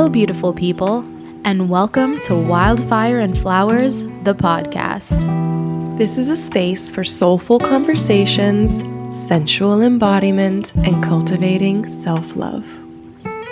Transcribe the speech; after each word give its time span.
Hello, 0.00 0.08
beautiful 0.08 0.54
people, 0.54 1.00
and 1.44 1.68
welcome 1.68 2.18
to 2.20 2.34
Wildfire 2.34 3.18
and 3.18 3.38
Flowers, 3.38 4.02
the 4.24 4.34
podcast. 4.34 5.98
This 5.98 6.16
is 6.16 6.30
a 6.30 6.38
space 6.38 6.90
for 6.90 7.04
soulful 7.04 7.58
conversations, 7.58 8.82
sensual 9.14 9.82
embodiment, 9.82 10.74
and 10.74 11.04
cultivating 11.04 11.90
self 11.90 12.34
love. 12.34 12.64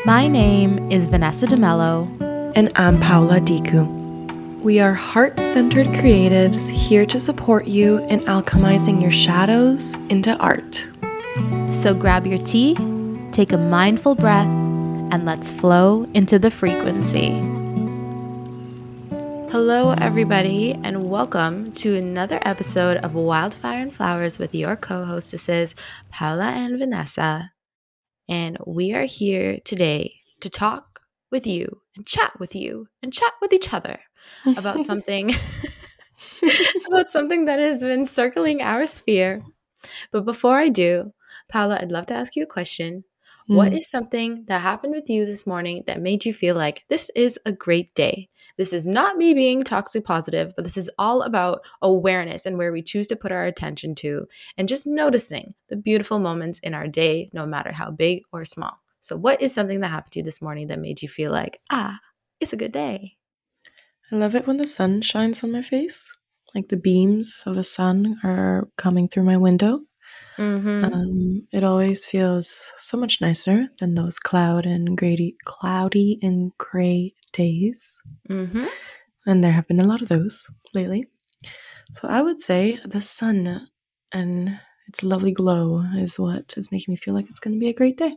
My 0.07 0.27
name 0.27 0.91
is 0.91 1.07
Vanessa 1.09 1.45
DeMello. 1.45 2.09
And 2.57 2.73
I'm 2.77 2.99
Paula 2.99 3.41
Diku. 3.41 4.63
We 4.63 4.81
are 4.81 4.95
heart 4.95 5.39
centered 5.41 5.89
creatives 5.89 6.71
here 6.71 7.05
to 7.05 7.21
support 7.21 7.67
you 7.67 7.99
in 8.07 8.21
alchemizing 8.21 9.03
your 9.03 9.11
shadows 9.11 9.93
into 10.09 10.35
art. 10.39 10.87
So 11.71 11.93
grab 11.93 12.27
your 12.27 12.39
tea, 12.39 12.75
take 13.33 13.53
a 13.53 13.59
mindful 13.59 14.15
breath, 14.15 14.58
and 15.11 15.25
let's 15.25 15.53
flow 15.53 16.05
into 16.13 16.39
the 16.39 16.51
frequency. 16.51 17.31
Hello, 19.51 19.93
everybody, 19.93 20.75
and 20.85 21.09
welcome 21.09 21.73
to 21.73 21.97
another 21.97 22.39
episode 22.43 22.99
of 22.99 23.15
Wildfire 23.15 23.81
and 23.81 23.95
Flowers 23.95 24.39
with 24.39 24.55
your 24.55 24.77
co 24.77 25.07
hostesses, 25.07 25.75
Paula 26.11 26.51
and 26.51 26.79
Vanessa. 26.79 27.53
And 28.29 28.59
we 28.67 28.93
are 28.93 29.07
here 29.07 29.59
today 29.65 30.17
to 30.41 30.51
talk 30.51 31.01
with 31.31 31.47
you 31.47 31.81
and 31.97 32.07
chat 32.07 32.39
with 32.39 32.55
you 32.55 32.89
and 33.03 33.11
chat 33.11 33.33
with 33.41 33.55
each 33.55 33.73
other 33.73 34.01
about 34.57 34.85
something 34.85 35.35
about 36.89 37.09
something 37.09 37.47
that 37.47 37.59
has 37.59 37.81
been 37.81 38.05
circling 38.05 38.61
our 38.61 38.87
sphere. 38.87 39.43
But 40.13 40.27
before 40.27 40.59
I 40.59 40.69
do, 40.69 41.13
Paula, 41.49 41.79
I'd 41.81 41.91
love 41.91 42.07
to 42.07 42.15
ask 42.15 42.37
you 42.37 42.43
a 42.43 42.47
question. 42.47 43.05
Mm. 43.49 43.57
What 43.57 43.73
is 43.73 43.91
something 43.91 44.45
that 44.47 44.61
happened 44.61 44.95
with 44.95 45.09
you 45.09 45.25
this 45.25 45.47
morning 45.47 45.85
that 45.87 46.03
made 46.03 46.25
you 46.25 46.35
feel 46.35 46.55
like 46.55 46.85
this 46.89 47.11
is 47.15 47.39
a 47.47 47.53
great 47.53 47.95
day? 47.95 48.29
This 48.59 48.73
is 48.73 48.85
not 48.85 49.17
me 49.17 49.35
being 49.35 49.63
toxic 49.63 50.05
positive, 50.05 50.53
but 50.57 50.65
this 50.65 50.77
is 50.77 50.91
all 50.99 51.23
about 51.23 51.61
awareness 51.81 52.45
and 52.45 52.59
where 52.59 52.73
we 52.73 52.83
choose 52.83 53.07
to 53.07 53.17
put 53.17 53.31
our 53.31 53.45
attention 53.45 53.95
to 53.97 54.27
and 54.57 54.69
just 54.69 54.87
noticing 54.87 55.55
the 55.69 55.77
beautiful 55.77 56.19
moments 56.19 56.59
in 56.59 56.75
our 56.75 56.89
day, 56.89 57.31
no 57.33 57.47
matter 57.47 57.73
how 57.73 57.91
big 57.91 58.23
or 58.33 58.45
small. 58.45 58.81
So, 59.01 59.17
what 59.17 59.41
is 59.41 59.55
something 59.55 59.81
that 59.81 59.89
happened 59.89 60.13
to 60.15 60.19
you 60.19 60.25
this 60.25 60.43
morning 60.43 60.67
that 60.67 60.81
made 60.81 61.03
you 61.03 61.09
feel 61.09 61.31
like, 61.31 61.61
ah, 61.71 62.01
it's 62.41 62.53
a 62.53 62.57
good 62.57 62.73
day? 62.73 63.17
I 64.11 64.17
love 64.17 64.35
it 64.35 64.47
when 64.47 64.57
the 64.57 64.67
sun 64.67 65.03
shines 65.03 65.45
on 65.45 65.53
my 65.53 65.63
face. 65.63 66.13
Like 66.55 66.69
the 66.69 66.77
beams 66.77 67.45
of 67.47 67.55
the 67.55 67.65
sun 67.65 68.19
are 68.25 68.69
coming 68.77 69.07
through 69.09 69.25
my 69.25 69.37
window. 69.37 69.83
Mm-hmm. 70.39 70.85
Um, 70.85 71.47
it 71.53 71.65
always 71.65 72.07
feels 72.07 72.71
so 72.79 72.97
much 72.97 73.21
nicer 73.21 73.69
than 73.81 73.95
those 73.95 74.19
cloud 74.19 74.67
and 74.67 74.97
grady, 74.97 75.37
cloudy 75.45 76.19
and 76.23 76.53
gray 76.59 77.15
days. 77.33 77.97
Mm-hmm. 78.31 78.67
And 79.27 79.45
there 79.45 79.53
have 79.53 79.67
been 79.67 79.81
a 79.81 79.87
lot 79.87 80.01
of 80.01 80.09
those 80.09 80.47
lately. 80.73 81.07
So 81.93 82.09
I 82.09 82.23
would 82.23 82.41
say 82.41 82.79
the 82.85 83.01
sun 83.01 83.69
and 84.13 84.61
its 84.87 85.03
lovely 85.03 85.33
glow 85.33 85.85
is 85.97 86.19
what 86.19 86.55
is 86.57 86.71
making 86.71 86.93
me 86.93 86.97
feel 86.97 87.15
like 87.15 87.29
it's 87.29 87.41
going 87.41 87.55
to 87.55 87.61
be 87.61 87.69
a 87.69 87.75
great 87.75 87.99
day. 87.99 88.17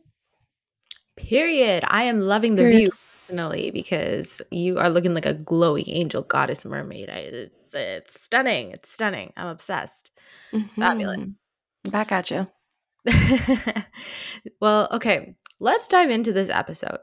Period. 1.17 1.83
I 1.88 2.03
am 2.03 2.22
loving 2.22 2.55
the 2.55 2.64
Period. 2.64 2.77
view 2.77 2.92
personally 3.27 3.72
because 3.72 4.42
you 4.52 4.77
are 4.77 4.89
looking 4.89 5.14
like 5.14 5.25
a 5.25 5.33
glowy 5.33 5.83
angel 5.88 6.22
goddess 6.22 6.66
mermaid. 6.66 7.09
I, 7.09 7.17
it's, 7.17 7.73
it's 7.73 8.22
stunning. 8.22 8.72
It's 8.72 8.89
stunning. 8.89 9.33
I'm 9.36 9.47
obsessed. 9.47 10.11
Mm-hmm. 10.53 10.81
Fabulous. 10.81 11.39
Back 11.90 12.12
at 12.12 12.30
you. 12.32 12.48
well, 14.62 14.88
okay, 14.92 15.36
let's 15.60 15.88
dive 15.88 16.10
into 16.10 16.32
this 16.32 16.50
episode. 16.50 17.00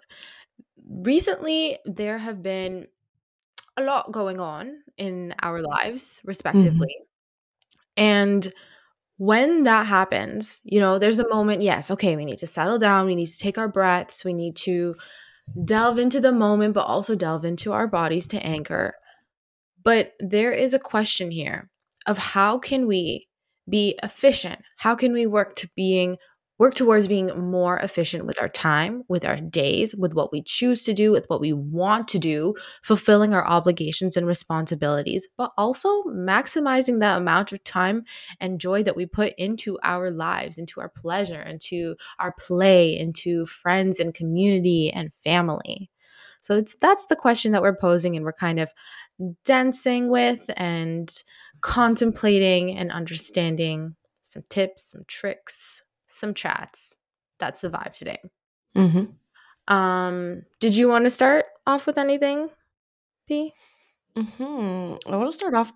Recently, 0.88 1.78
there 1.84 2.18
have 2.18 2.42
been 2.42 2.86
a 3.76 3.82
lot 3.82 4.12
going 4.12 4.40
on 4.40 4.82
in 4.96 5.34
our 5.42 5.60
lives, 5.60 6.20
respectively. 6.24 6.94
Mm-hmm. 7.00 8.02
And 8.02 8.52
when 9.16 9.64
that 9.64 9.86
happens, 9.86 10.60
you 10.64 10.78
know, 10.78 10.98
there's 10.98 11.18
a 11.18 11.28
moment, 11.28 11.62
yes, 11.62 11.90
okay, 11.90 12.16
we 12.16 12.24
need 12.24 12.38
to 12.38 12.46
settle 12.46 12.78
down, 12.78 13.06
we 13.06 13.16
need 13.16 13.26
to 13.26 13.38
take 13.38 13.58
our 13.58 13.68
breaths, 13.68 14.24
we 14.24 14.32
need 14.32 14.54
to 14.56 14.94
delve 15.64 15.98
into 15.98 16.20
the 16.20 16.32
moment, 16.32 16.74
but 16.74 16.86
also 16.86 17.14
delve 17.14 17.44
into 17.44 17.72
our 17.72 17.88
bodies 17.88 18.26
to 18.28 18.44
anchor. 18.44 18.94
But 19.82 20.12
there 20.20 20.52
is 20.52 20.74
a 20.74 20.78
question 20.78 21.30
here 21.30 21.70
of 22.06 22.18
how 22.18 22.58
can 22.58 22.86
we 22.86 23.27
be 23.68 23.98
efficient? 24.02 24.60
How 24.78 24.94
can 24.94 25.12
we 25.12 25.26
work 25.26 25.54
to 25.56 25.68
being 25.76 26.16
work 26.58 26.74
towards 26.74 27.06
being 27.06 27.28
more 27.38 27.78
efficient 27.78 28.26
with 28.26 28.40
our 28.40 28.48
time, 28.48 29.04
with 29.08 29.24
our 29.24 29.40
days, 29.40 29.94
with 29.94 30.12
what 30.12 30.32
we 30.32 30.42
choose 30.42 30.82
to 30.82 30.92
do, 30.92 31.12
with 31.12 31.24
what 31.28 31.40
we 31.40 31.52
want 31.52 32.08
to 32.08 32.18
do, 32.18 32.52
fulfilling 32.82 33.32
our 33.32 33.46
obligations 33.46 34.16
and 34.16 34.26
responsibilities, 34.26 35.28
but 35.36 35.52
also 35.56 36.02
maximizing 36.04 36.98
the 36.98 37.16
amount 37.16 37.52
of 37.52 37.62
time 37.62 38.02
and 38.40 38.60
joy 38.60 38.82
that 38.82 38.96
we 38.96 39.06
put 39.06 39.34
into 39.38 39.78
our 39.84 40.10
lives, 40.10 40.58
into 40.58 40.80
our 40.80 40.88
pleasure, 40.88 41.40
into 41.40 41.94
our 42.18 42.34
play, 42.36 42.98
into 42.98 43.46
friends 43.46 44.00
and 44.00 44.12
community 44.12 44.90
and 44.90 45.14
family. 45.14 45.90
So 46.40 46.56
it's 46.56 46.74
that's 46.74 47.06
the 47.06 47.16
question 47.16 47.52
that 47.52 47.62
we're 47.62 47.76
posing 47.76 48.16
and 48.16 48.24
we're 48.24 48.32
kind 48.32 48.58
of 48.58 48.72
dancing 49.44 50.08
with 50.08 50.50
and 50.56 51.10
contemplating 51.60 52.76
and 52.76 52.90
understanding 52.92 53.96
some 54.22 54.44
tips, 54.48 54.90
some 54.90 55.04
tricks, 55.06 55.82
some 56.06 56.34
chats. 56.34 56.94
That's 57.38 57.60
the 57.60 57.70
vibe 57.70 57.92
today. 57.92 58.20
Mm-hmm. 58.76 59.72
Um, 59.72 60.42
did 60.60 60.76
you 60.76 60.88
want 60.88 61.04
to 61.04 61.10
start 61.10 61.46
off 61.66 61.86
with 61.86 61.98
anything, 61.98 62.50
P? 63.26 63.52
Hmm. 64.16 64.94
I 65.06 65.16
want 65.16 65.30
to 65.30 65.36
start 65.36 65.54
off. 65.54 65.72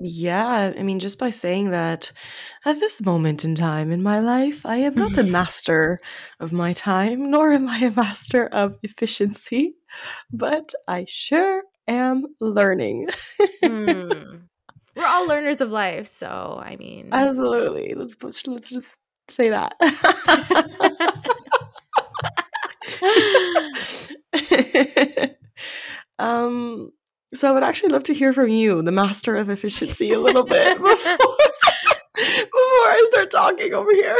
Yeah, 0.00 0.72
I 0.76 0.82
mean, 0.82 0.98
just 0.98 1.18
by 1.18 1.30
saying 1.30 1.70
that 1.70 2.10
at 2.64 2.80
this 2.80 3.00
moment 3.00 3.44
in 3.44 3.54
time 3.54 3.92
in 3.92 4.02
my 4.02 4.18
life, 4.18 4.66
I 4.66 4.76
am 4.76 4.96
not 4.96 5.16
a 5.16 5.22
master 5.22 6.00
of 6.40 6.52
my 6.52 6.72
time, 6.72 7.30
nor 7.30 7.52
am 7.52 7.68
I 7.68 7.78
a 7.78 7.92
master 7.92 8.46
of 8.46 8.76
efficiency, 8.82 9.76
but 10.32 10.72
I 10.88 11.06
sure 11.08 11.62
am 11.86 12.26
learning. 12.40 13.08
mm. 13.64 14.42
We're 14.96 15.06
all 15.06 15.26
learners 15.26 15.60
of 15.60 15.70
life, 15.70 16.08
so 16.08 16.60
I 16.62 16.76
mean, 16.76 17.10
absolutely. 17.12 17.94
Let's 17.94 18.14
push, 18.14 18.46
let's 18.46 18.70
just 18.70 18.98
say 19.28 19.50
that. 19.50 19.74
um, 26.18 26.90
so 27.34 27.48
I 27.48 27.52
would 27.52 27.62
actually 27.62 27.90
love 27.90 28.04
to 28.04 28.14
hear 28.14 28.32
from 28.32 28.48
you, 28.48 28.82
the 28.82 28.92
master 28.92 29.36
of 29.36 29.48
efficiency, 29.48 30.12
a 30.12 30.20
little 30.20 30.44
bit 30.44 30.78
before, 30.82 31.16
before 31.16 31.28
I 32.16 33.06
start 33.10 33.30
talking 33.30 33.74
over 33.74 33.92
here. 33.92 34.18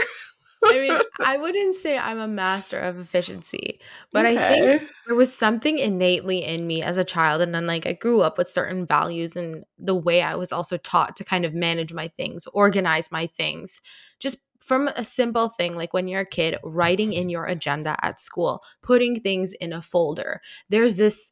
I 0.66 0.78
mean, 0.78 0.98
I 1.20 1.36
wouldn't 1.36 1.74
say 1.74 1.98
I'm 1.98 2.18
a 2.18 2.28
master 2.28 2.78
of 2.78 2.98
efficiency, 2.98 3.80
but 4.12 4.24
okay. 4.24 4.36
I 4.36 4.48
think 4.48 4.90
there 5.06 5.14
was 5.14 5.36
something 5.36 5.78
innately 5.78 6.44
in 6.44 6.66
me 6.66 6.82
as 6.82 6.96
a 6.96 7.04
child. 7.04 7.42
And 7.42 7.54
then, 7.54 7.66
like, 7.66 7.86
I 7.86 7.92
grew 7.92 8.22
up 8.22 8.38
with 8.38 8.50
certain 8.50 8.86
values 8.86 9.36
and 9.36 9.64
the 9.78 9.94
way 9.94 10.22
I 10.22 10.34
was 10.36 10.52
also 10.52 10.76
taught 10.76 11.16
to 11.16 11.24
kind 11.24 11.44
of 11.44 11.54
manage 11.54 11.92
my 11.92 12.08
things, 12.16 12.46
organize 12.52 13.12
my 13.12 13.26
things, 13.26 13.80
just 14.18 14.38
from 14.58 14.88
a 14.96 15.04
simple 15.04 15.50
thing 15.50 15.76
like 15.76 15.92
when 15.92 16.08
you're 16.08 16.22
a 16.22 16.26
kid, 16.26 16.56
writing 16.64 17.12
in 17.12 17.28
your 17.28 17.44
agenda 17.44 17.96
at 18.02 18.18
school, 18.18 18.62
putting 18.82 19.20
things 19.20 19.52
in 19.52 19.74
a 19.74 19.82
folder. 19.82 20.40
There's 20.70 20.96
this 20.96 21.28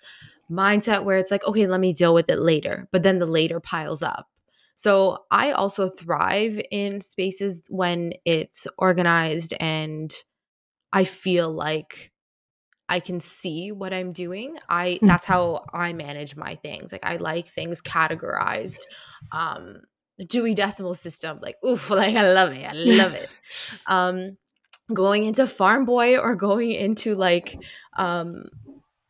mindset 0.52 1.04
where 1.04 1.18
it's 1.18 1.30
like, 1.30 1.44
okay, 1.44 1.66
let 1.66 1.80
me 1.80 1.92
deal 1.92 2.14
with 2.14 2.30
it 2.30 2.38
later, 2.38 2.88
but 2.92 3.02
then 3.02 3.18
the 3.18 3.26
later 3.26 3.60
piles 3.60 4.02
up. 4.02 4.28
So 4.76 5.24
I 5.30 5.52
also 5.52 5.88
thrive 5.88 6.60
in 6.70 7.00
spaces 7.00 7.62
when 7.68 8.14
it's 8.24 8.66
organized 8.78 9.54
and 9.60 10.12
I 10.92 11.04
feel 11.04 11.52
like 11.52 12.12
I 12.88 13.00
can 13.00 13.20
see 13.20 13.72
what 13.72 13.94
I'm 13.94 14.12
doing. 14.12 14.58
I 14.68 14.98
that's 15.00 15.24
how 15.24 15.64
I 15.72 15.92
manage 15.92 16.36
my 16.36 16.56
things. 16.56 16.92
Like 16.92 17.06
I 17.06 17.16
like 17.16 17.48
things 17.48 17.80
categorized. 17.80 18.80
Um 19.30 19.82
Dewey 20.28 20.54
Decimal 20.54 20.94
System, 20.94 21.38
like 21.40 21.56
oof, 21.64 21.88
like 21.90 22.14
I 22.14 22.30
love 22.32 22.52
it. 22.52 22.64
I 22.64 22.72
love 22.74 23.14
it. 23.14 23.28
Um 23.86 24.36
going 24.92 25.24
into 25.24 25.46
Farm 25.46 25.84
Boy 25.84 26.18
or 26.18 26.34
going 26.34 26.72
into 26.72 27.14
like 27.14 27.56
um 27.96 28.46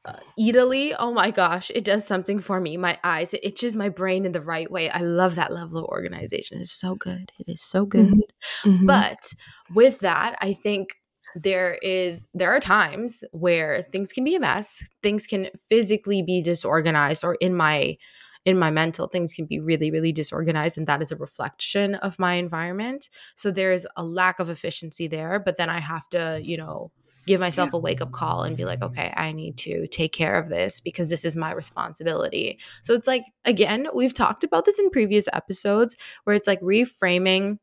uh, 0.05 0.15
Eataly, 0.39 0.95
oh 0.99 1.13
my 1.13 1.31
gosh, 1.31 1.71
it 1.75 1.85
does 1.85 2.05
something 2.07 2.41
for 2.41 2.61
me. 2.61 2.77
My 2.77 2.99
eyes, 3.05 3.33
it 3.35 3.41
itches 3.45 3.77
my 3.77 3.89
brain 3.89 4.25
in 4.25 4.33
the 4.33 4.41
right 4.41 4.71
way. 4.71 4.91
I 4.91 4.99
love 4.99 5.37
that 5.37 5.53
level 5.53 5.79
of 5.79 5.85
organization. 5.85 6.61
It's 6.61 6.73
so 6.73 6.97
good. 6.97 7.31
It 7.39 7.49
is 7.49 7.63
so 7.63 7.87
good. 7.87 8.09
Mm-hmm. 8.09 8.71
mm-hmm. 8.71 8.87
But 8.87 9.33
with 9.73 10.01
that, 10.01 10.37
I 10.41 10.55
think 10.55 10.95
there 11.35 11.79
is 11.83 12.27
there 12.35 12.51
are 12.51 12.61
times 12.61 13.23
where 13.31 13.83
things 13.83 14.13
can 14.13 14.25
be 14.25 14.35
a 14.35 14.41
mess. 14.41 14.83
Things 15.03 15.27
can 15.27 15.49
physically 15.69 16.21
be 16.21 16.43
disorganized 16.43 17.25
or 17.25 17.37
in 17.37 17.55
my 17.55 17.97
in 18.45 18.59
my 18.59 18.73
mental 18.73 19.07
things 19.07 19.33
can 19.33 19.47
be 19.47 19.61
really 19.61 19.93
really 19.93 20.11
disorganized 20.11 20.77
and 20.77 20.89
that 20.89 21.01
is 21.01 21.13
a 21.13 21.17
reflection 21.17 21.95
of 21.95 22.19
my 22.19 22.35
environment. 22.35 23.09
So 23.37 23.51
there 23.53 23.73
is 23.73 23.87
a 23.97 24.05
lack 24.05 24.41
of 24.41 24.51
efficiency 24.51 25.07
there, 25.07 25.39
but 25.39 25.57
then 25.57 25.71
I 25.71 25.79
have 25.79 26.09
to, 26.11 26.41
you 26.43 26.57
know, 26.57 26.91
give 27.27 27.41
myself 27.41 27.71
yeah. 27.73 27.79
a 27.79 27.81
wake 27.81 28.01
up 28.01 28.13
call 28.13 28.43
and 28.43 28.57
be 28.57 28.65
like, 28.65 28.83
okay, 28.83 29.13
I 29.17 29.33
need 29.33 29.57
to 29.59 29.87
take 29.87 30.13
care 30.13 30.35
of 30.35 30.49
this 30.49 30.81
because 30.81 31.09
this 31.09 31.25
is 31.25 31.37
my 31.37 31.53
responsibility. 31.53 32.59
So 32.83 32.95
it's 32.95 33.07
like, 33.07 33.25
again, 33.45 33.89
we've 33.95 34.15
talked 34.15 34.45
about 34.45 34.65
this 34.65 34.79
in 34.79 34.91
previous 34.91 35.29
episodes 35.33 35.97
where 36.25 36.35
it's 36.35 36.49
like 36.49 36.61
reframing 36.61 37.59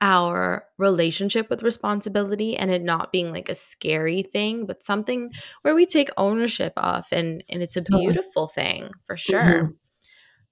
our 0.00 0.64
relationship 0.76 1.50
with 1.50 1.62
responsibility 1.62 2.56
and 2.56 2.70
it 2.70 2.82
not 2.82 3.10
being 3.10 3.32
like 3.32 3.48
a 3.48 3.54
scary 3.54 4.22
thing 4.22 4.64
but 4.64 4.80
something 4.80 5.30
where 5.62 5.74
we 5.74 5.84
take 5.84 6.08
ownership 6.16 6.72
of 6.76 7.04
and 7.10 7.42
and 7.48 7.62
it's 7.64 7.76
a 7.76 7.82
beautiful 7.82 8.46
thing 8.46 8.90
for 9.04 9.16
sure 9.16 9.42
mm-hmm. 9.42 9.72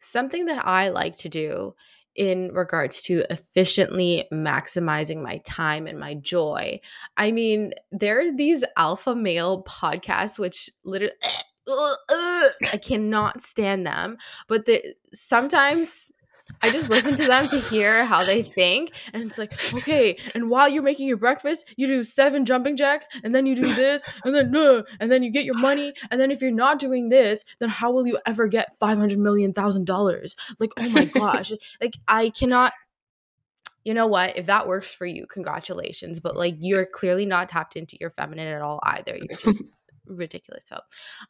something 0.00 0.46
that 0.46 0.66
i 0.66 0.88
like 0.88 1.16
to 1.16 1.28
do 1.28 1.72
in 2.16 2.52
regards 2.52 3.02
to 3.02 3.24
efficiently 3.30 4.26
maximizing 4.32 5.22
my 5.22 5.38
time 5.44 5.86
and 5.86 5.98
my 5.98 6.14
joy 6.14 6.80
i 7.16 7.30
mean 7.30 7.72
there 7.92 8.20
are 8.20 8.36
these 8.36 8.64
alpha 8.76 9.14
male 9.14 9.62
podcasts 9.64 10.38
which 10.38 10.70
literally 10.84 11.14
I 11.68 12.78
cannot 12.80 13.42
stand 13.42 13.86
them. 13.86 14.18
But 14.46 14.66
the, 14.66 14.94
sometimes 15.12 16.12
I 16.62 16.70
just 16.70 16.88
listen 16.88 17.16
to 17.16 17.26
them 17.26 17.48
to 17.48 17.60
hear 17.60 18.04
how 18.04 18.24
they 18.24 18.42
think. 18.42 18.92
And 19.12 19.24
it's 19.24 19.38
like, 19.38 19.52
okay, 19.74 20.18
and 20.34 20.48
while 20.50 20.68
you're 20.68 20.82
making 20.82 21.08
your 21.08 21.16
breakfast, 21.16 21.72
you 21.76 21.86
do 21.86 22.04
seven 22.04 22.44
jumping 22.44 22.76
jacks, 22.76 23.06
and 23.22 23.34
then 23.34 23.46
you 23.46 23.54
do 23.54 23.74
this, 23.74 24.04
and 24.24 24.34
then 24.34 24.54
uh, 24.56 24.82
and 25.00 25.10
then 25.10 25.22
you 25.22 25.30
get 25.30 25.44
your 25.44 25.58
money. 25.58 25.92
And 26.10 26.20
then 26.20 26.30
if 26.30 26.40
you're 26.40 26.50
not 26.50 26.78
doing 26.78 27.08
this, 27.08 27.44
then 27.58 27.68
how 27.68 27.90
will 27.90 28.06
you 28.06 28.18
ever 28.26 28.46
get 28.48 28.78
five 28.78 28.98
hundred 28.98 29.18
million 29.18 29.52
thousand 29.52 29.86
dollars? 29.86 30.36
Like, 30.58 30.72
oh 30.76 30.88
my 30.88 31.04
gosh. 31.04 31.52
like 31.80 31.96
I 32.08 32.30
cannot 32.30 32.72
you 33.86 33.94
know 33.94 34.08
what? 34.08 34.36
If 34.36 34.46
that 34.46 34.66
works 34.66 34.92
for 34.92 35.06
you, 35.06 35.26
congratulations. 35.28 36.18
But 36.18 36.36
like 36.36 36.56
you're 36.58 36.86
clearly 36.86 37.24
not 37.24 37.48
tapped 37.48 37.76
into 37.76 37.96
your 38.00 38.10
feminine 38.10 38.48
at 38.48 38.60
all 38.60 38.80
either. 38.82 39.16
You're 39.16 39.38
just 39.38 39.62
ridiculous. 40.06 40.64
So 40.66 40.80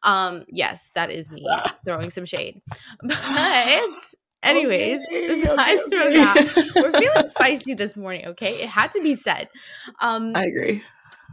um 0.01 0.43
yes, 0.47 0.89
that 0.95 1.11
is 1.11 1.29
me 1.29 1.47
throwing 1.85 2.09
some 2.09 2.25
shade. 2.25 2.63
But 3.03 3.91
Anyways, 4.43 5.01
okay, 5.05 5.27
besides 5.27 5.81
okay, 5.87 6.07
okay. 6.07 6.13
that, 6.13 6.71
we're 6.75 6.91
feeling 6.99 7.31
feisty 7.39 7.77
this 7.77 7.97
morning, 7.97 8.27
okay? 8.27 8.51
It 8.51 8.69
had 8.69 8.91
to 8.91 9.01
be 9.01 9.15
said. 9.15 9.49
Um 9.99 10.33
I 10.35 10.45
agree. 10.45 10.83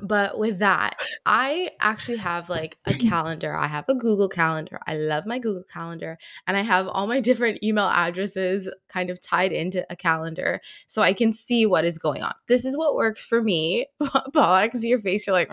But 0.03 0.39
with 0.39 0.59
that, 0.59 0.97
I 1.25 1.71
actually 1.81 2.19
have 2.19 2.49
like 2.49 2.79
a 2.87 2.95
calendar. 3.09 3.55
I 3.55 3.67
have 3.67 3.85
a 3.89 3.95
Google 3.95 4.29
Calendar. 4.29 4.81
I 4.87 4.97
love 4.97 5.25
my 5.27 5.39
Google 5.39 5.63
Calendar. 5.63 6.19
And 6.47 6.57
I 6.57 6.63
have 6.63 6.89
all 6.89 7.07
my 7.07 7.21
different 7.29 7.63
email 7.63 7.87
addresses 7.89 8.69
kind 8.89 9.11
of 9.11 9.21
tied 9.21 9.53
into 9.53 9.87
a 9.91 9.97
calendar 9.97 10.61
so 10.87 11.03
I 11.03 11.13
can 11.13 11.33
see 11.33 11.65
what 11.67 11.85
is 11.85 11.99
going 11.99 12.23
on. 12.23 12.35
This 12.49 12.65
is 12.65 12.77
what 12.77 12.95
works 12.95 13.25
for 13.25 13.43
me. 13.43 13.87
Paul, 14.33 14.55
I 14.55 14.69
can 14.69 14.81
see 14.81 14.89
your 14.89 15.01
face. 15.01 15.27
You're 15.27 15.35
like, 15.35 15.51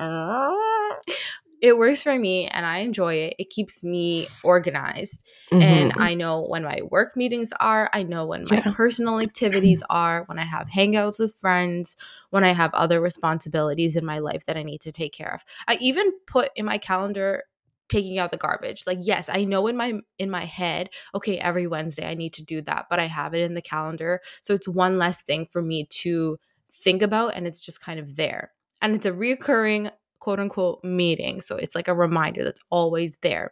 it 1.61 1.77
works 1.77 2.01
for 2.01 2.17
me 2.17 2.47
and 2.47 2.65
I 2.65 2.79
enjoy 2.79 3.13
it. 3.15 3.35
It 3.37 3.51
keeps 3.51 3.83
me 3.83 4.27
organized. 4.43 5.23
Mm-hmm. 5.53 5.61
And 5.61 5.93
I 5.97 6.15
know 6.15 6.41
when 6.41 6.63
my 6.63 6.81
work 6.89 7.15
meetings 7.15 7.53
are, 7.59 7.87
I 7.93 8.01
know 8.01 8.25
when 8.25 8.45
my 8.49 8.57
yeah. 8.65 8.73
personal 8.75 9.19
activities 9.19 9.83
are, 9.87 10.23
when 10.25 10.39
I 10.39 10.45
have 10.45 10.69
hangouts 10.69 11.19
with 11.19 11.35
friends, 11.35 11.95
when 12.31 12.43
I 12.43 12.53
have 12.53 12.73
other 12.73 12.99
responsibilities 12.99 13.95
in 13.95 14.03
my 14.03 14.17
life 14.17 14.45
that 14.45 14.57
I 14.57 14.63
need 14.63 14.81
to 14.81 14.91
take 14.91 15.13
care 15.13 15.31
of. 15.33 15.45
I 15.67 15.77
even 15.79 16.11
put 16.25 16.49
in 16.55 16.65
my 16.65 16.79
calendar 16.79 17.43
taking 17.89 18.17
out 18.17 18.31
the 18.31 18.37
garbage. 18.37 18.87
Like 18.87 18.99
yes, 19.01 19.29
I 19.29 19.43
know 19.43 19.67
in 19.67 19.77
my 19.77 19.99
in 20.17 20.31
my 20.31 20.45
head, 20.45 20.89
okay, 21.13 21.37
every 21.37 21.67
Wednesday 21.67 22.09
I 22.09 22.15
need 22.15 22.33
to 22.33 22.43
do 22.43 22.61
that, 22.61 22.87
but 22.89 22.99
I 22.99 23.05
have 23.05 23.35
it 23.35 23.41
in 23.41 23.53
the 23.53 23.61
calendar. 23.61 24.21
So 24.41 24.55
it's 24.55 24.67
one 24.67 24.97
less 24.97 25.21
thing 25.21 25.45
for 25.45 25.61
me 25.61 25.85
to 26.01 26.39
think 26.73 27.01
about 27.03 27.35
and 27.35 27.45
it's 27.45 27.61
just 27.61 27.81
kind 27.81 27.99
of 27.99 28.15
there. 28.15 28.51
And 28.81 28.95
it's 28.95 29.05
a 29.05 29.11
reoccurring 29.11 29.91
quote 30.21 30.39
unquote 30.39 30.81
meeting. 30.83 31.41
So 31.41 31.57
it's 31.57 31.75
like 31.75 31.89
a 31.89 31.93
reminder 31.93 32.45
that's 32.45 32.61
always 32.69 33.17
there. 33.17 33.51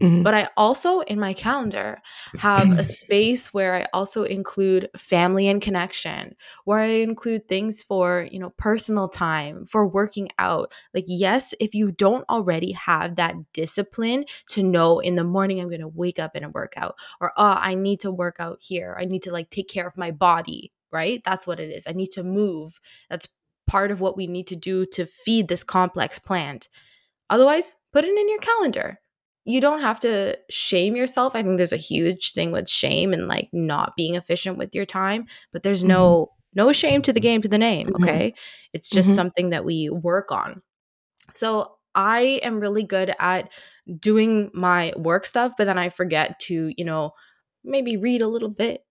Mm-hmm. 0.00 0.22
But 0.22 0.34
I 0.34 0.48
also 0.56 1.00
in 1.00 1.18
my 1.18 1.32
calendar 1.32 2.00
have 2.38 2.78
a 2.78 2.84
space 3.00 3.52
where 3.52 3.74
I 3.74 3.86
also 3.92 4.22
include 4.22 4.90
family 4.96 5.48
and 5.48 5.60
connection, 5.60 6.36
where 6.64 6.78
I 6.78 7.00
include 7.02 7.48
things 7.48 7.82
for, 7.82 8.28
you 8.30 8.38
know, 8.38 8.50
personal 8.50 9.08
time, 9.08 9.64
for 9.64 9.86
working 9.86 10.28
out. 10.38 10.72
Like, 10.94 11.04
yes, 11.08 11.52
if 11.58 11.74
you 11.74 11.90
don't 11.90 12.28
already 12.28 12.72
have 12.72 13.16
that 13.16 13.34
discipline 13.52 14.24
to 14.50 14.62
know 14.62 15.00
in 15.00 15.16
the 15.16 15.24
morning 15.24 15.60
I'm 15.60 15.68
going 15.68 15.80
to 15.80 15.88
wake 15.88 16.20
up 16.20 16.36
and 16.36 16.54
work 16.54 16.74
out, 16.76 16.96
or, 17.20 17.32
oh, 17.36 17.58
I 17.58 17.74
need 17.74 18.00
to 18.00 18.12
work 18.12 18.36
out 18.38 18.58
here, 18.60 18.96
I 19.00 19.04
need 19.04 19.24
to 19.24 19.32
like 19.32 19.50
take 19.50 19.68
care 19.68 19.86
of 19.86 19.98
my 19.98 20.12
body, 20.12 20.72
right? 20.92 21.22
That's 21.24 21.46
what 21.46 21.58
it 21.58 21.70
is. 21.70 21.84
I 21.88 21.92
need 21.92 22.12
to 22.12 22.22
move. 22.22 22.78
That's 23.10 23.26
part 23.68 23.90
of 23.90 24.00
what 24.00 24.16
we 24.16 24.26
need 24.26 24.46
to 24.48 24.56
do 24.56 24.84
to 24.86 25.06
feed 25.06 25.48
this 25.48 25.62
complex 25.62 26.18
plant. 26.18 26.68
Otherwise, 27.30 27.76
put 27.92 28.04
it 28.04 28.18
in 28.18 28.28
your 28.28 28.40
calendar. 28.40 29.00
You 29.44 29.60
don't 29.60 29.80
have 29.80 30.00
to 30.00 30.36
shame 30.50 30.96
yourself. 30.96 31.34
I 31.34 31.42
think 31.42 31.56
there's 31.56 31.72
a 31.72 31.76
huge 31.76 32.32
thing 32.32 32.50
with 32.50 32.68
shame 32.68 33.12
and 33.12 33.28
like 33.28 33.48
not 33.52 33.94
being 33.96 34.14
efficient 34.14 34.58
with 34.58 34.74
your 34.74 34.84
time, 34.86 35.26
but 35.52 35.62
there's 35.62 35.80
mm-hmm. 35.80 35.88
no 35.88 36.32
no 36.54 36.72
shame 36.72 37.02
to 37.02 37.12
the 37.12 37.20
game 37.20 37.42
to 37.42 37.48
the 37.48 37.58
name, 37.58 37.88
mm-hmm. 37.88 38.02
okay? 38.02 38.34
It's 38.72 38.90
just 38.90 39.10
mm-hmm. 39.10 39.16
something 39.16 39.50
that 39.50 39.64
we 39.64 39.90
work 39.90 40.32
on. 40.32 40.62
So, 41.34 41.74
I 41.94 42.40
am 42.42 42.60
really 42.60 42.84
good 42.84 43.14
at 43.18 43.50
doing 43.98 44.50
my 44.54 44.92
work 44.96 45.26
stuff, 45.26 45.52
but 45.56 45.64
then 45.64 45.78
I 45.78 45.88
forget 45.88 46.38
to, 46.40 46.72
you 46.76 46.84
know, 46.84 47.12
maybe 47.64 47.96
read 47.96 48.22
a 48.22 48.28
little 48.28 48.48
bit, 48.48 48.82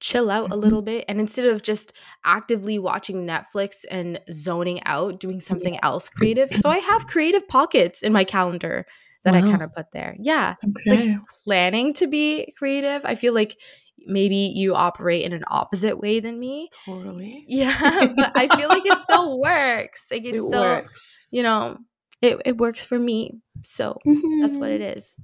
chill 0.00 0.30
out 0.30 0.46
a 0.46 0.48
mm-hmm. 0.50 0.60
little 0.60 0.82
bit 0.82 1.04
and 1.08 1.20
instead 1.20 1.46
of 1.46 1.62
just 1.62 1.92
actively 2.24 2.78
watching 2.78 3.26
Netflix 3.26 3.84
and 3.90 4.20
zoning 4.32 4.82
out 4.84 5.18
doing 5.18 5.40
something 5.40 5.74
yeah. 5.74 5.80
else 5.82 6.08
creative 6.08 6.50
so 6.60 6.68
I 6.68 6.78
have 6.78 7.06
creative 7.06 7.48
pockets 7.48 8.02
in 8.02 8.12
my 8.12 8.24
calendar 8.24 8.86
that 9.24 9.34
wow. 9.34 9.40
I 9.40 9.42
kind 9.42 9.62
of 9.62 9.72
put 9.72 9.86
there 9.92 10.16
yeah 10.20 10.56
okay. 10.62 10.72
it's 10.76 10.90
like 10.90 11.18
planning 11.44 11.94
to 11.94 12.06
be 12.06 12.52
creative 12.58 13.04
I 13.04 13.14
feel 13.14 13.32
like 13.32 13.56
maybe 13.98 14.52
you 14.54 14.74
operate 14.74 15.24
in 15.24 15.32
an 15.32 15.44
opposite 15.48 15.98
way 15.98 16.20
than 16.20 16.38
me 16.38 16.68
totally 16.84 17.44
yeah 17.48 18.12
but 18.14 18.32
I 18.34 18.54
feel 18.54 18.68
like 18.68 18.84
it 18.84 18.98
still 19.04 19.40
works 19.40 20.06
like 20.10 20.24
it, 20.24 20.34
it 20.34 20.42
still 20.42 20.62
works. 20.62 21.26
you 21.30 21.42
know 21.42 21.78
it, 22.20 22.40
it 22.44 22.58
works 22.58 22.84
for 22.84 22.98
me 22.98 23.40
so 23.62 23.96
mm-hmm. 24.06 24.42
that's 24.42 24.56
what 24.56 24.70
mm-hmm. 24.70 24.82
it 24.82 24.98
is 24.98 25.14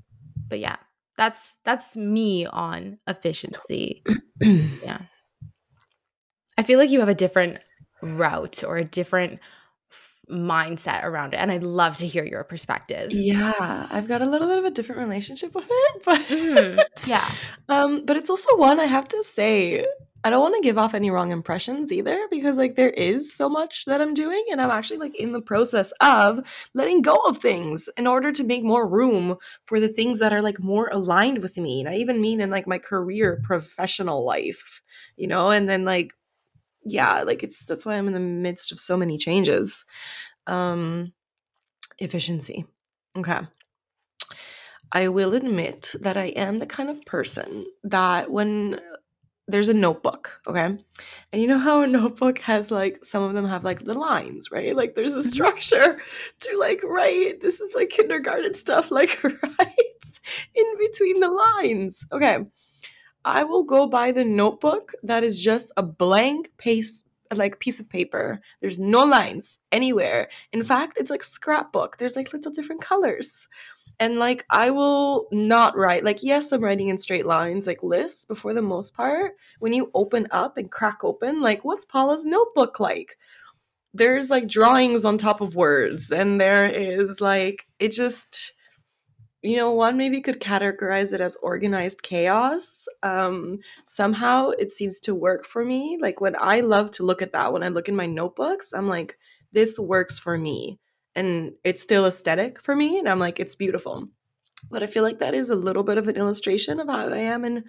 but 0.49 0.61
yeah 0.61 0.77
that's 1.17 1.57
that's 1.65 1.97
me 1.97 2.47
on 2.47 2.99
efficiency. 3.07 4.03
yeah. 4.41 5.03
I 6.59 6.63
feel 6.63 6.79
like 6.79 6.91
you 6.91 7.01
have 7.01 7.09
a 7.09 7.15
different 7.15 7.59
route 8.03 8.63
or 8.65 8.77
a 8.77 8.85
different 8.85 9.41
f- 9.91 10.21
mindset 10.31 11.05
around 11.05 11.35
it 11.35 11.39
and 11.39 11.51
I'd 11.51 11.63
love 11.63 11.97
to 11.97 12.07
hear 12.07 12.25
your 12.25 12.45
perspective. 12.45 13.13
Yeah, 13.13 13.87
I've 13.91 14.09
got 14.09 14.23
a 14.23 14.27
little 14.27 14.49
bit 14.49 14.59
of 14.59 14.65
a 14.65 14.71
different 14.71 15.01
relationship 15.01 15.55
with 15.55 15.69
it, 15.71 16.03
but 16.05 16.21
mm, 16.21 16.85
yeah. 17.07 17.29
Um 17.69 18.05
but 18.05 18.17
it's 18.17 18.31
also 18.31 18.57
one 18.57 18.81
I 18.81 18.85
have 18.87 19.09
to 19.09 19.25
say 19.25 19.87
I 20.25 20.31
don't 20.31 20.41
want 20.41 20.55
to 20.55 20.63
give 20.63 20.79
off 20.79 20.95
any 20.95 21.11
wrong 21.11 21.33
impressions 21.33 21.91
either 21.91 22.29
because 22.31 22.57
like 22.57 22.77
there 22.77 22.91
is 22.91 23.35
so 23.35 23.49
much 23.49 23.85
that 23.87 24.01
I'm 24.01 24.15
doing 24.15 24.45
and 24.53 24.61
I'm 24.61 24.71
actually 24.71 24.99
like 24.99 25.17
in 25.17 25.33
the 25.33 25.41
process 25.41 25.93
of 26.01 26.41
letting 26.75 27.03
go 27.03 27.17
of 27.27 27.39
things 27.39 27.89
in 27.97 28.07
order 28.07 28.31
to 28.31 28.45
make 28.45 28.63
more 28.63 28.87
room 28.87 29.37
for 29.65 29.81
the 29.81 29.89
things 29.89 30.21
that 30.21 30.33
are 30.33 30.43
like 30.43 30.61
more 30.61 30.89
aligned 30.93 31.39
with 31.39 31.59
me. 31.59 31.81
And 31.81 31.89
I 31.89 31.97
even 31.97 32.21
mean 32.21 32.41
in 32.41 32.51
like 32.51 32.69
my 32.69 32.79
career, 32.79 33.41
professional 33.43 34.25
life, 34.25 34.81
you 35.17 35.27
know, 35.27 35.51
and 35.51 35.69
then 35.69 35.85
like 35.85 36.13
yeah, 36.85 37.23
like 37.23 37.43
it's 37.43 37.65
that's 37.65 37.85
why 37.85 37.95
I'm 37.95 38.07
in 38.07 38.15
the 38.15 38.21
midst 38.21 38.71
of 38.71 38.79
so 38.79 38.97
many 38.97 39.19
changes. 39.19 39.85
Um 40.47 41.13
efficiency. 41.99 42.65
Okay. 43.17 43.41
I 44.93 45.09
will 45.09 45.35
admit 45.35 45.95
that 46.01 46.17
I 46.17 46.27
am 46.27 46.59
the 46.59 46.67
kind 46.67 46.91
of 46.91 47.05
person 47.07 47.65
that 47.83 48.31
when 48.31 48.79
there's 49.49 49.69
a 49.69 49.75
notebook, 49.75 50.41
okay? 50.47 50.65
And 51.33 51.43
you 51.43 51.47
know 51.47 51.59
how 51.59 51.83
a 51.83 51.87
notebook 51.87 52.39
has 52.39 52.71
like 52.71 53.05
some 53.05 53.23
of 53.23 53.35
them 53.35 53.47
have 53.47 53.65
like 53.65 53.85
the 53.85 53.95
lines, 53.95 54.51
right? 54.51 54.75
Like 54.75 54.95
there's 54.95 55.15
a 55.15 55.19
mm-hmm. 55.19 55.29
structure 55.29 56.01
to 56.41 56.59
like 56.59 56.83
write. 56.85 57.41
This 57.41 57.61
is 57.61 57.75
like 57.75 57.91
kindergarten 57.91 58.55
stuff, 58.55 58.91
like 58.91 59.23
write 59.25 60.21
in 60.55 60.79
between 60.79 61.21
the 61.21 61.29
lines. 61.29 62.05
Okay. 62.13 62.39
I 63.25 63.45
will 63.45 63.63
go 63.63 63.87
buy 63.87 64.11
the 64.11 64.25
notebook 64.25 64.93
that 65.05 65.23
is 65.23 65.41
just 65.41 65.71
a 65.77 65.83
blank 65.83 66.51
piece 66.59 67.05
like 67.35 67.59
piece 67.61 67.81
of 67.81 67.89
paper. 67.89 68.41
There's 68.61 68.79
no 68.79 69.05
lines 69.05 69.61
anywhere. 69.71 70.29
In 70.53 70.63
fact, 70.65 70.99
it's 70.99 71.11
like 71.11 71.23
scrapbook. 71.23 71.97
There's 71.97 72.17
like 72.17 72.33
little 72.33 72.53
different 72.53 72.83
colors. 72.83 73.49
And 73.99 74.19
like 74.19 74.45
I 74.51 74.71
will 74.71 75.29
not 75.33 75.77
write 75.77 76.05
like 76.05 76.23
yes, 76.23 76.53
I'm 76.53 76.65
writing 76.65 76.89
in 76.89 76.99
straight 76.99 77.27
lines 77.27 77.67
like 77.67 77.83
lists, 77.83 78.25
but 78.25 78.39
for 78.39 78.53
the 78.55 78.63
most 78.63 78.95
part, 78.95 79.33
when 79.61 79.73
you 79.73 79.91
open 79.95 80.27
up 80.33 80.57
and 80.57 80.71
crack 80.71 81.05
open, 81.05 81.41
like 81.41 81.65
what's 81.65 81.85
Paula's 81.85 82.25
notebook 82.25 82.81
like? 82.81 83.17
There's 83.95 84.31
like 84.31 84.49
drawings 84.49 85.05
on 85.05 85.19
top 85.19 85.41
of 85.41 85.55
words, 85.55 86.11
and 86.11 86.41
there 86.41 86.67
is 86.69 87.21
like 87.21 87.67
it 87.79 87.93
just 87.93 88.55
you 89.43 89.57
know 89.57 89.73
one 89.73 89.97
maybe 89.97 90.21
could 90.21 90.41
categorize 90.41 91.13
it 91.13 91.21
as 91.21 91.37
organized 91.37 92.03
chaos. 92.03 92.87
Um 93.03 93.59
somehow 93.85 94.51
it 94.51 94.71
seems 94.71 95.01
to 95.01 95.15
work 95.15 95.45
for 95.47 95.65
me. 95.65 95.99
Like 96.01 96.21
when 96.21 96.37
i 96.41 96.61
love 96.61 96.91
to 96.93 97.05
look 97.05 97.23
at 97.23 97.33
that 97.33 97.53
when 97.53 97.63
i 97.63 97.69
look 97.69 97.89
in 97.89 97.97
my 97.97 98.07
notebooks 98.07 98.73
i'm 98.73 98.89
like 98.89 99.19
this 99.53 99.79
works 99.79 100.19
for 100.19 100.39
me 100.39 100.79
and 101.15 101.53
it's 101.65 101.83
still 101.83 102.07
aesthetic 102.07 102.63
for 102.63 102.75
me 102.75 102.99
and 102.99 103.09
i'm 103.09 103.19
like 103.19 103.41
it's 103.41 103.55
beautiful. 103.55 104.09
But 104.71 104.83
i 104.83 104.87
feel 104.87 105.03
like 105.03 105.19
that 105.19 105.35
is 105.35 105.51
a 105.51 105.57
little 105.57 105.83
bit 105.83 105.99
of 105.99 106.09
an 106.09 106.17
illustration 106.17 106.81
of 106.81 106.89
how 106.89 107.09
i 107.09 107.19
am 107.19 107.45
in 107.45 107.65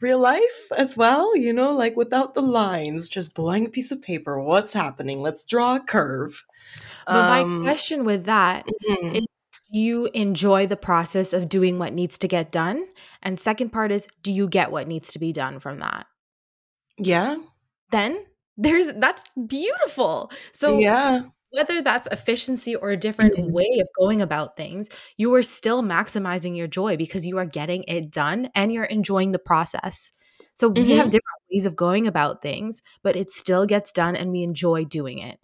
real 0.00 0.18
life 0.18 0.72
as 0.76 0.96
well 0.96 1.36
you 1.36 1.52
know 1.52 1.72
like 1.72 1.96
without 1.96 2.34
the 2.34 2.42
lines 2.42 3.08
just 3.08 3.34
blank 3.34 3.72
piece 3.72 3.90
of 3.92 4.02
paper 4.02 4.40
what's 4.40 4.72
happening? 4.72 5.20
Let's 5.20 5.44
draw 5.44 5.76
a 5.76 5.80
curve. 5.80 6.44
But 7.06 7.16
um, 7.16 7.58
my 7.58 7.62
question 7.64 8.04
with 8.04 8.24
that 8.24 8.66
mm-hmm. 8.66 9.16
is, 9.16 9.26
do 9.72 9.80
you 9.80 10.08
enjoy 10.14 10.66
the 10.66 10.76
process 10.76 11.32
of 11.32 11.48
doing 11.48 11.78
what 11.78 11.92
needs 11.92 12.18
to 12.18 12.28
get 12.28 12.52
done? 12.52 12.86
And 13.22 13.40
second 13.40 13.70
part 13.70 13.90
is 13.90 14.06
do 14.22 14.30
you 14.30 14.48
get 14.48 14.70
what 14.70 14.86
needs 14.86 15.10
to 15.12 15.18
be 15.18 15.32
done 15.32 15.58
from 15.58 15.80
that? 15.80 16.06
Yeah. 16.98 17.36
Then 17.90 18.24
there's 18.56 18.92
that's 18.94 19.24
beautiful. 19.46 20.30
So 20.52 20.78
yeah 20.78 21.22
whether 21.54 21.80
that's 21.80 22.08
efficiency 22.10 22.74
or 22.74 22.90
a 22.90 22.96
different 22.96 23.36
mm-hmm. 23.36 23.52
way 23.52 23.78
of 23.80 23.88
going 23.96 24.20
about 24.20 24.56
things, 24.56 24.88
you 25.16 25.32
are 25.34 25.42
still 25.42 25.82
maximizing 25.82 26.56
your 26.56 26.66
joy 26.66 26.96
because 26.96 27.24
you 27.24 27.38
are 27.38 27.46
getting 27.46 27.84
it 27.86 28.10
done 28.10 28.50
and 28.54 28.72
you're 28.72 28.84
enjoying 28.84 29.30
the 29.30 29.38
process. 29.38 30.10
So 30.54 30.68
mm-hmm. 30.68 30.82
we 30.82 30.90
have 30.92 31.04
mm-hmm. 31.04 31.10
different 31.10 31.42
ways 31.52 31.64
of 31.64 31.76
going 31.76 32.08
about 32.08 32.42
things, 32.42 32.82
but 33.04 33.14
it 33.14 33.30
still 33.30 33.66
gets 33.66 33.92
done 33.92 34.16
and 34.16 34.32
we 34.32 34.42
enjoy 34.42 34.84
doing 34.84 35.18
it. 35.18 35.38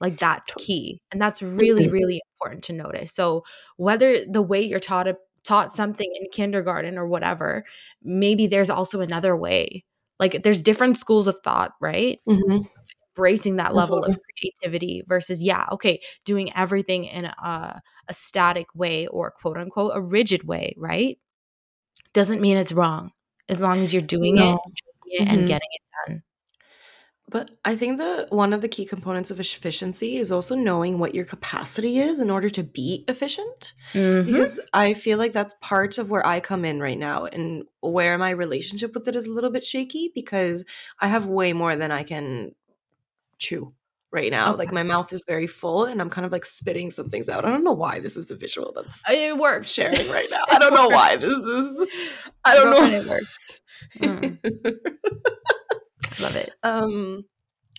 Like 0.00 0.18
that's 0.18 0.52
key. 0.54 1.00
And 1.10 1.20
that's 1.20 1.40
really, 1.40 1.84
mm-hmm. 1.84 1.92
really 1.92 2.20
important 2.34 2.64
to 2.64 2.74
notice. 2.74 3.12
So 3.12 3.44
whether 3.76 4.22
the 4.26 4.42
way 4.42 4.62
you're 4.62 4.80
taught 4.80 5.08
a, 5.08 5.16
taught 5.44 5.72
something 5.72 6.10
in 6.20 6.26
kindergarten 6.30 6.98
or 6.98 7.06
whatever, 7.06 7.64
maybe 8.02 8.46
there's 8.46 8.70
also 8.70 9.00
another 9.00 9.34
way. 9.34 9.84
Like 10.20 10.42
there's 10.42 10.62
different 10.62 10.98
schools 10.98 11.26
of 11.26 11.38
thought, 11.42 11.72
right? 11.80 12.20
Mm-hmm 12.28 12.64
embracing 13.16 13.56
that 13.56 13.74
level 13.74 14.02
of 14.02 14.18
creativity 14.38 15.02
versus 15.06 15.42
yeah 15.42 15.66
okay 15.70 16.00
doing 16.24 16.54
everything 16.54 17.04
in 17.04 17.26
a, 17.26 17.82
a 18.08 18.14
static 18.14 18.66
way 18.74 19.06
or 19.06 19.30
quote 19.30 19.56
unquote 19.56 19.92
a 19.94 20.00
rigid 20.00 20.44
way 20.44 20.74
right 20.76 21.18
doesn't 22.12 22.40
mean 22.40 22.56
it's 22.56 22.72
wrong 22.72 23.10
as 23.48 23.60
long 23.60 23.78
as 23.78 23.92
you're 23.92 24.02
doing 24.02 24.36
no. 24.36 24.60
it, 25.06 25.22
mm-hmm. 25.22 25.30
and 25.30 25.48
getting 25.48 25.68
it 25.72 25.82
done 26.08 26.22
but 27.30 27.50
I 27.64 27.74
think 27.74 27.98
that 27.98 28.30
one 28.30 28.52
of 28.52 28.60
the 28.60 28.68
key 28.68 28.84
components 28.84 29.30
of 29.30 29.40
efficiency 29.40 30.18
is 30.18 30.30
also 30.30 30.54
knowing 30.54 30.98
what 30.98 31.14
your 31.14 31.24
capacity 31.24 31.98
is 31.98 32.20
in 32.20 32.30
order 32.30 32.50
to 32.50 32.62
be 32.62 33.04
efficient. 33.08 33.72
Mm-hmm. 33.92 34.26
Because 34.26 34.60
I 34.72 34.94
feel 34.94 35.16
like 35.16 35.32
that's 35.32 35.54
part 35.60 35.96
of 35.98 36.10
where 36.10 36.24
I 36.24 36.40
come 36.40 36.64
in 36.64 36.80
right 36.80 36.98
now 36.98 37.24
and 37.24 37.64
where 37.80 38.18
my 38.18 38.30
relationship 38.30 38.94
with 38.94 39.08
it 39.08 39.16
is 39.16 39.26
a 39.26 39.32
little 39.32 39.50
bit 39.50 39.64
shaky 39.64 40.12
because 40.14 40.64
I 41.00 41.08
have 41.08 41.26
way 41.26 41.52
more 41.52 41.76
than 41.76 41.90
I 41.90 42.02
can 42.02 42.52
chew 43.38 43.74
right 44.14 44.30
now. 44.30 44.50
Okay. 44.50 44.58
Like 44.58 44.72
my 44.72 44.84
mouth 44.84 45.12
is 45.12 45.24
very 45.26 45.48
full 45.48 45.84
and 45.84 46.00
I'm 46.00 46.08
kind 46.08 46.24
of 46.24 46.32
like 46.32 46.44
spitting 46.44 46.90
some 46.90 47.10
things 47.10 47.28
out. 47.28 47.44
I 47.44 47.50
don't 47.50 47.64
know 47.64 47.72
why 47.72 47.98
this 47.98 48.16
is 48.16 48.28
the 48.28 48.36
visual 48.36 48.72
that's 48.74 49.02
it 49.10 49.36
works 49.36 49.68
sharing 49.72 50.08
right 50.08 50.28
now. 50.30 50.42
I 50.48 50.58
don't 50.58 50.72
know 50.72 50.88
why 50.88 51.16
this 51.16 51.32
is 51.32 51.88
I 52.44 52.54
don't 52.54 52.70
know. 52.70 52.86
It 52.86 53.08
works. 53.08 53.48
Mm. 53.98 54.38
Love 56.20 56.36
it. 56.36 56.52
Um 56.62 57.24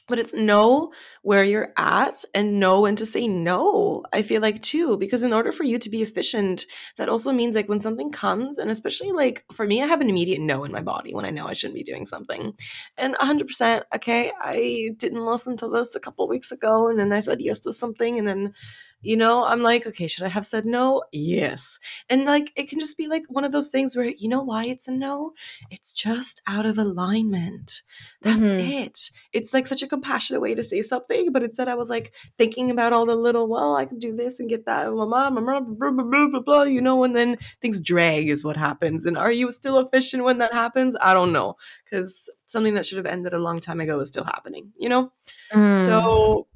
but 0.07 0.19
it's 0.19 0.33
know 0.33 0.91
where 1.25 1.43
you're 1.43 1.73
at 1.75 2.23
and 2.35 2.59
know 2.59 2.81
when 2.81 2.95
to 2.95 3.05
say 3.05 3.27
no 3.27 4.03
i 4.13 4.21
feel 4.21 4.41
like 4.41 4.61
too 4.61 4.95
because 4.97 5.23
in 5.23 5.33
order 5.33 5.51
for 5.51 5.63
you 5.63 5.79
to 5.79 5.89
be 5.89 6.03
efficient 6.03 6.65
that 6.97 7.09
also 7.09 7.31
means 7.31 7.55
like 7.55 7.67
when 7.67 7.79
something 7.79 8.11
comes 8.11 8.59
and 8.59 8.69
especially 8.69 9.11
like 9.11 9.43
for 9.51 9.65
me 9.65 9.81
i 9.81 9.87
have 9.87 10.01
an 10.01 10.09
immediate 10.09 10.39
no 10.39 10.63
in 10.63 10.71
my 10.71 10.81
body 10.81 11.15
when 11.15 11.25
i 11.25 11.31
know 11.31 11.47
i 11.47 11.53
shouldn't 11.53 11.75
be 11.75 11.83
doing 11.83 12.05
something. 12.05 12.53
And 12.97 13.15
100% 13.15 13.83
okay 13.95 14.31
i 14.39 14.91
didn't 14.97 15.25
listen 15.25 15.57
to 15.57 15.67
this 15.67 15.95
a 15.95 15.99
couple 15.99 16.27
weeks 16.27 16.51
ago 16.51 16.89
and 16.89 16.99
then 16.99 17.11
i 17.11 17.19
said 17.19 17.41
yes 17.41 17.59
to 17.61 17.73
something 17.73 18.19
and 18.19 18.27
then 18.27 18.53
you 19.01 19.17
know 19.17 19.45
i'm 19.45 19.63
like 19.63 19.87
okay 19.87 20.07
should 20.07 20.25
i 20.25 20.29
have 20.29 20.45
said 20.45 20.65
no? 20.65 21.03
Yes. 21.11 21.79
And 22.09 22.25
like 22.25 22.51
it 22.55 22.69
can 22.69 22.79
just 22.79 22.97
be 22.97 23.07
like 23.07 23.23
one 23.29 23.43
of 23.43 23.51
those 23.51 23.71
things 23.71 23.95
where 23.95 24.05
you 24.05 24.27
know 24.27 24.43
why 24.43 24.63
it's 24.63 24.87
a 24.87 24.91
no? 24.91 25.33
It's 25.71 25.93
just 25.93 26.41
out 26.45 26.65
of 26.65 26.77
alignment. 26.77 27.81
That's 28.21 28.49
mm-hmm. 28.49 28.83
it. 28.83 29.11
It's 29.33 29.53
like 29.53 29.67
such 29.67 29.81
a 29.81 29.87
compassionate 29.87 30.41
way 30.41 30.55
to 30.55 30.63
say 30.63 30.81
something 30.81 31.14
but 31.31 31.43
instead 31.43 31.67
i 31.67 31.75
was 31.75 31.89
like 31.89 32.13
thinking 32.37 32.69
about 32.69 32.93
all 32.93 33.05
the 33.05 33.15
little 33.15 33.47
well 33.47 33.75
i 33.75 33.85
can 33.85 33.99
do 33.99 34.15
this 34.15 34.39
and 34.39 34.49
get 34.49 34.65
that 34.65 34.89
blah, 34.89 35.05
blah, 35.05 35.29
blah, 35.29 35.59
blah, 35.59 35.91
blah, 35.91 36.27
blah, 36.27 36.39
blah, 36.39 36.63
you 36.63 36.81
know 36.81 37.03
and 37.03 37.15
then 37.15 37.37
things 37.61 37.79
drag 37.79 38.29
is 38.29 38.43
what 38.43 38.57
happens. 38.57 39.05
And 39.05 39.17
are 39.17 39.31
you 39.31 39.51
still 39.51 39.79
efficient 39.79 40.23
when 40.23 40.39
that 40.39 40.53
happens? 40.53 40.95
I 40.99 41.13
don't 41.13 41.31
know 41.31 41.55
because 41.83 42.29
something 42.45 42.73
that 42.73 42.85
should 42.85 42.97
have 42.97 43.05
ended 43.05 43.33
a 43.33 43.39
long 43.39 43.61
time 43.61 43.79
ago 43.79 43.99
is 43.99 44.09
still 44.09 44.23
happening 44.23 44.71
you 44.77 44.89
know? 44.89 45.11
Mm. 45.53 45.85
so 45.85 46.47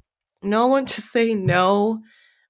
no 0.42 0.66
one 0.66 0.86
to 0.86 1.00
say 1.00 1.34
no 1.34 2.02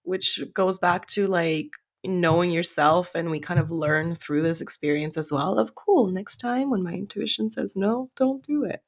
which 0.02 0.42
goes 0.54 0.78
back 0.78 1.06
to 1.08 1.26
like 1.26 1.70
knowing 2.02 2.50
yourself 2.50 3.14
and 3.14 3.30
we 3.30 3.38
kind 3.38 3.60
of 3.60 3.70
learn 3.70 4.14
through 4.14 4.42
this 4.42 4.60
experience 4.60 5.18
as 5.18 5.30
well 5.30 5.58
of 5.58 5.74
cool 5.74 6.06
next 6.06 6.38
time 6.38 6.70
when 6.70 6.82
my 6.82 6.92
intuition 6.92 7.50
says 7.50 7.76
no 7.76 8.10
don't 8.16 8.46
do 8.46 8.64
it. 8.64 8.82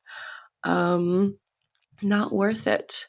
Um 0.64 1.36
not 2.02 2.32
worth 2.32 2.66
it 2.66 3.06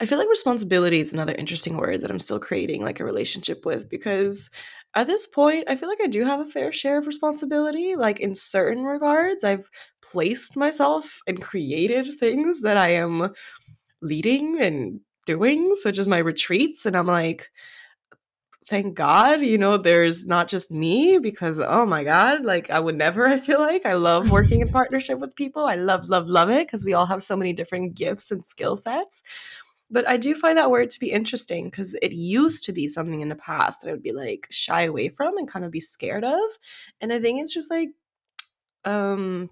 i 0.00 0.06
feel 0.06 0.18
like 0.18 0.28
responsibility 0.28 1.00
is 1.00 1.12
another 1.12 1.34
interesting 1.34 1.76
word 1.76 2.00
that 2.00 2.10
i'm 2.10 2.18
still 2.18 2.40
creating 2.40 2.82
like 2.82 3.00
a 3.00 3.04
relationship 3.04 3.64
with 3.64 3.88
because 3.88 4.50
at 4.94 5.06
this 5.06 5.26
point 5.26 5.64
i 5.68 5.76
feel 5.76 5.88
like 5.88 6.00
i 6.02 6.06
do 6.06 6.24
have 6.24 6.40
a 6.40 6.50
fair 6.50 6.72
share 6.72 6.98
of 6.98 7.06
responsibility 7.06 7.96
like 7.96 8.20
in 8.20 8.34
certain 8.34 8.84
regards 8.84 9.44
i've 9.44 9.68
placed 10.02 10.56
myself 10.56 11.20
and 11.26 11.42
created 11.42 12.06
things 12.18 12.62
that 12.62 12.76
i 12.76 12.88
am 12.88 13.32
leading 14.02 14.60
and 14.60 15.00
doing, 15.26 15.74
such 15.76 15.98
as 15.98 16.08
my 16.08 16.18
retreats. 16.18 16.86
And 16.86 16.96
I'm 16.96 17.06
like, 17.06 17.50
thank 18.66 18.94
God, 18.94 19.40
you 19.40 19.58
know, 19.58 19.76
there's 19.76 20.26
not 20.26 20.48
just 20.48 20.70
me 20.70 21.18
because, 21.18 21.60
oh 21.60 21.84
my 21.84 22.04
God, 22.04 22.44
like 22.44 22.70
I 22.70 22.80
would 22.80 22.96
never, 22.96 23.28
I 23.28 23.38
feel 23.38 23.60
like. 23.60 23.84
I 23.86 23.94
love 23.94 24.30
working 24.30 24.60
in 24.60 24.68
partnership 24.80 25.18
with 25.18 25.36
people. 25.36 25.64
I 25.64 25.76
love, 25.76 26.08
love, 26.08 26.28
love 26.28 26.50
it 26.50 26.66
because 26.66 26.84
we 26.84 26.94
all 26.94 27.06
have 27.06 27.22
so 27.22 27.36
many 27.36 27.52
different 27.52 27.94
gifts 27.94 28.30
and 28.30 28.44
skill 28.44 28.76
sets. 28.76 29.22
But 29.90 30.08
I 30.08 30.16
do 30.16 30.34
find 30.34 30.56
that 30.56 30.70
word 30.70 30.90
to 30.90 31.00
be 31.00 31.12
interesting 31.12 31.66
because 31.66 31.94
it 32.00 32.12
used 32.12 32.64
to 32.64 32.72
be 32.72 32.88
something 32.88 33.20
in 33.20 33.28
the 33.28 33.34
past 33.34 33.82
that 33.82 33.88
I 33.88 33.92
would 33.92 34.02
be 34.02 34.12
like 34.12 34.46
shy 34.50 34.82
away 34.82 35.10
from 35.10 35.36
and 35.36 35.46
kind 35.46 35.64
of 35.66 35.70
be 35.70 35.80
scared 35.80 36.24
of. 36.24 36.40
And 37.00 37.12
I 37.12 37.20
think 37.20 37.42
it's 37.42 37.52
just 37.52 37.70
like, 37.70 37.90
um, 38.84 39.50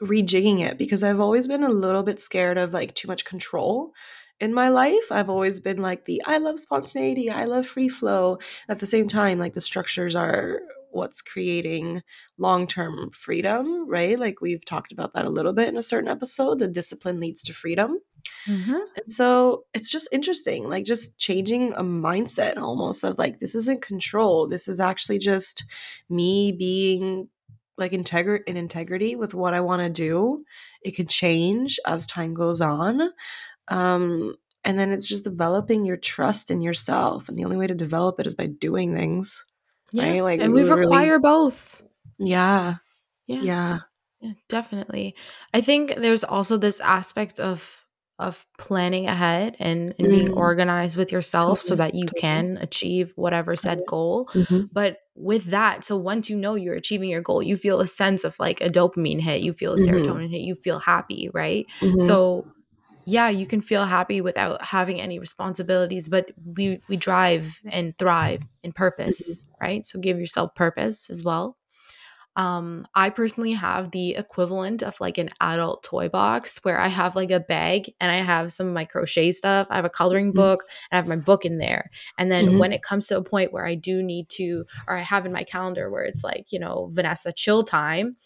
rejigging 0.00 0.60
it 0.60 0.78
because 0.78 1.02
I've 1.02 1.20
always 1.20 1.46
been 1.46 1.64
a 1.64 1.68
little 1.68 2.02
bit 2.02 2.20
scared 2.20 2.58
of 2.58 2.72
like 2.72 2.94
too 2.94 3.08
much 3.08 3.24
control 3.24 3.92
in 4.40 4.52
my 4.52 4.68
life. 4.68 5.10
I've 5.10 5.30
always 5.30 5.60
been 5.60 5.78
like 5.78 6.04
the 6.04 6.22
I 6.26 6.38
love 6.38 6.58
spontaneity, 6.58 7.30
I 7.30 7.44
love 7.44 7.66
free 7.66 7.88
flow. 7.88 8.38
At 8.68 8.80
the 8.80 8.86
same 8.86 9.08
time, 9.08 9.38
like 9.38 9.54
the 9.54 9.60
structures 9.60 10.16
are 10.16 10.60
what's 10.94 11.20
creating 11.20 12.02
long 12.38 12.66
term 12.66 13.10
freedom, 13.12 13.88
right? 13.88 14.18
Like 14.18 14.40
we've 14.40 14.64
talked 14.64 14.92
about 14.92 15.12
that 15.14 15.24
a 15.24 15.30
little 15.30 15.52
bit 15.52 15.68
in 15.68 15.76
a 15.76 15.82
certain 15.82 16.08
episode. 16.08 16.58
The 16.58 16.68
discipline 16.68 17.20
leads 17.20 17.42
to 17.44 17.52
freedom. 17.52 17.98
Mm-hmm. 18.46 18.72
And 18.72 19.12
so 19.12 19.64
it's 19.74 19.90
just 19.90 20.08
interesting, 20.12 20.68
like 20.68 20.84
just 20.84 21.18
changing 21.18 21.72
a 21.74 21.82
mindset 21.82 22.56
almost 22.56 23.04
of 23.04 23.18
like, 23.18 23.38
this 23.38 23.54
isn't 23.54 23.82
control. 23.82 24.48
This 24.48 24.68
is 24.68 24.80
actually 24.80 25.18
just 25.18 25.64
me 26.08 26.52
being 26.52 27.28
like 27.76 27.92
integri- 27.92 28.44
in 28.46 28.56
integrity 28.56 29.16
with 29.16 29.34
what 29.34 29.52
I 29.52 29.60
want 29.60 29.82
to 29.82 29.90
do. 29.90 30.44
It 30.82 30.94
can 30.94 31.06
change 31.06 31.78
as 31.84 32.06
time 32.06 32.34
goes 32.34 32.60
on. 32.60 33.10
Um, 33.68 34.34
and 34.64 34.78
then 34.78 34.92
it's 34.92 35.06
just 35.06 35.24
developing 35.24 35.84
your 35.84 35.96
trust 35.96 36.50
in 36.50 36.60
yourself. 36.60 37.28
And 37.28 37.38
the 37.38 37.44
only 37.44 37.56
way 37.56 37.66
to 37.66 37.74
develop 37.74 38.18
it 38.18 38.26
is 38.26 38.34
by 38.34 38.46
doing 38.46 38.94
things. 38.94 39.44
Yeah. 39.92 40.10
Right? 40.10 40.22
Like, 40.22 40.40
and 40.40 40.52
we 40.52 40.62
require 40.62 41.18
both. 41.18 41.82
Yeah. 42.18 42.76
Yeah. 43.26 43.42
Yeah. 43.42 43.78
Yeah, 44.20 44.32
definitely. 44.48 45.14
I 45.52 45.60
think 45.60 45.94
there's 45.98 46.24
also 46.24 46.56
this 46.56 46.80
aspect 46.80 47.38
of 47.38 47.84
of 48.20 48.46
planning 48.58 49.08
ahead 49.08 49.56
and, 49.58 49.92
and 49.98 50.06
mm. 50.06 50.10
being 50.10 50.32
organized 50.32 50.96
with 50.96 51.10
yourself 51.10 51.58
totally. 51.58 51.68
so 51.68 51.74
that 51.74 51.94
you 51.96 52.06
totally. 52.06 52.20
can 52.20 52.58
achieve 52.58 53.12
whatever 53.16 53.56
said 53.56 53.80
goal. 53.88 54.26
Mm-hmm. 54.32 54.66
But 54.72 54.98
with 55.16 55.46
that, 55.46 55.82
so 55.82 55.96
once 55.96 56.30
you 56.30 56.36
know 56.36 56.54
you're 56.54 56.76
achieving 56.76 57.10
your 57.10 57.22
goal, 57.22 57.42
you 57.42 57.56
feel 57.56 57.80
a 57.80 57.88
sense 57.88 58.22
of 58.22 58.38
like 58.38 58.60
a 58.60 58.68
dopamine 58.68 59.20
hit, 59.20 59.42
you 59.42 59.52
feel 59.52 59.72
a 59.72 59.76
mm-hmm. 59.76 59.92
serotonin 59.92 60.06
mm-hmm. 60.06 60.26
hit, 60.28 60.42
you 60.42 60.54
feel 60.54 60.78
happy, 60.78 61.28
right? 61.34 61.66
Mm-hmm. 61.80 62.06
So 62.06 62.46
yeah, 63.06 63.28
you 63.28 63.46
can 63.46 63.60
feel 63.60 63.84
happy 63.84 64.20
without 64.20 64.64
having 64.64 65.00
any 65.00 65.18
responsibilities, 65.18 66.08
but 66.08 66.30
we 66.44 66.80
we 66.88 66.96
drive 66.96 67.60
and 67.66 67.96
thrive 67.98 68.42
in 68.62 68.72
purpose, 68.72 69.36
mm-hmm. 69.36 69.64
right? 69.64 69.86
So 69.86 70.00
give 70.00 70.18
yourself 70.18 70.54
purpose 70.54 71.10
as 71.10 71.22
well. 71.22 71.56
Um, 72.36 72.86
I 72.94 73.10
personally 73.10 73.52
have 73.52 73.92
the 73.92 74.16
equivalent 74.16 74.82
of 74.82 75.00
like 75.00 75.18
an 75.18 75.30
adult 75.40 75.84
toy 75.84 76.08
box 76.08 76.58
where 76.64 76.80
I 76.80 76.88
have 76.88 77.14
like 77.14 77.30
a 77.30 77.38
bag 77.38 77.92
and 78.00 78.10
I 78.10 78.16
have 78.16 78.52
some 78.52 78.66
of 78.66 78.72
my 78.72 78.84
crochet 78.84 79.30
stuff. 79.32 79.68
I 79.70 79.76
have 79.76 79.84
a 79.84 79.90
coloring 79.90 80.30
mm-hmm. 80.30 80.38
book 80.38 80.64
and 80.90 80.96
I 80.96 81.00
have 81.00 81.06
my 81.06 81.16
book 81.16 81.44
in 81.44 81.58
there. 81.58 81.90
And 82.18 82.32
then 82.32 82.44
mm-hmm. 82.46 82.58
when 82.58 82.72
it 82.72 82.82
comes 82.82 83.06
to 83.08 83.16
a 83.16 83.22
point 83.22 83.52
where 83.52 83.66
I 83.66 83.76
do 83.76 84.02
need 84.02 84.28
to, 84.30 84.64
or 84.88 84.96
I 84.96 85.02
have 85.02 85.26
in 85.26 85.32
my 85.32 85.44
calendar 85.44 85.90
where 85.90 86.02
it's 86.02 86.24
like, 86.24 86.46
you 86.50 86.58
know, 86.58 86.90
Vanessa 86.92 87.32
chill 87.32 87.62
time, 87.62 88.16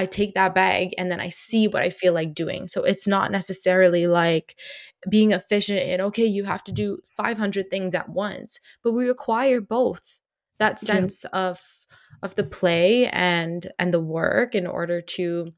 I 0.00 0.06
take 0.06 0.34
that 0.34 0.54
bag 0.54 0.94
and 0.96 1.10
then 1.10 1.20
I 1.20 1.28
see 1.28 1.68
what 1.68 1.82
I 1.82 1.90
feel 1.90 2.14
like 2.14 2.34
doing. 2.34 2.68
So 2.68 2.84
it's 2.84 3.06
not 3.06 3.30
necessarily 3.30 4.06
like 4.06 4.56
being 5.10 5.32
efficient 5.32 5.80
and 5.80 6.00
okay, 6.02 6.24
you 6.24 6.44
have 6.44 6.64
to 6.64 6.72
do 6.72 6.98
500 7.16 7.68
things 7.68 7.94
at 7.94 8.08
once, 8.08 8.58
but 8.82 8.92
we 8.92 9.06
require 9.06 9.60
both 9.60 10.18
that 10.58 10.80
sense 10.80 11.24
yeah. 11.24 11.38
of 11.38 11.60
of 12.22 12.34
the 12.36 12.44
play 12.44 13.08
and 13.08 13.72
and 13.78 13.92
the 13.92 14.00
work 14.00 14.54
in 14.54 14.66
order 14.66 15.00
to 15.00 15.52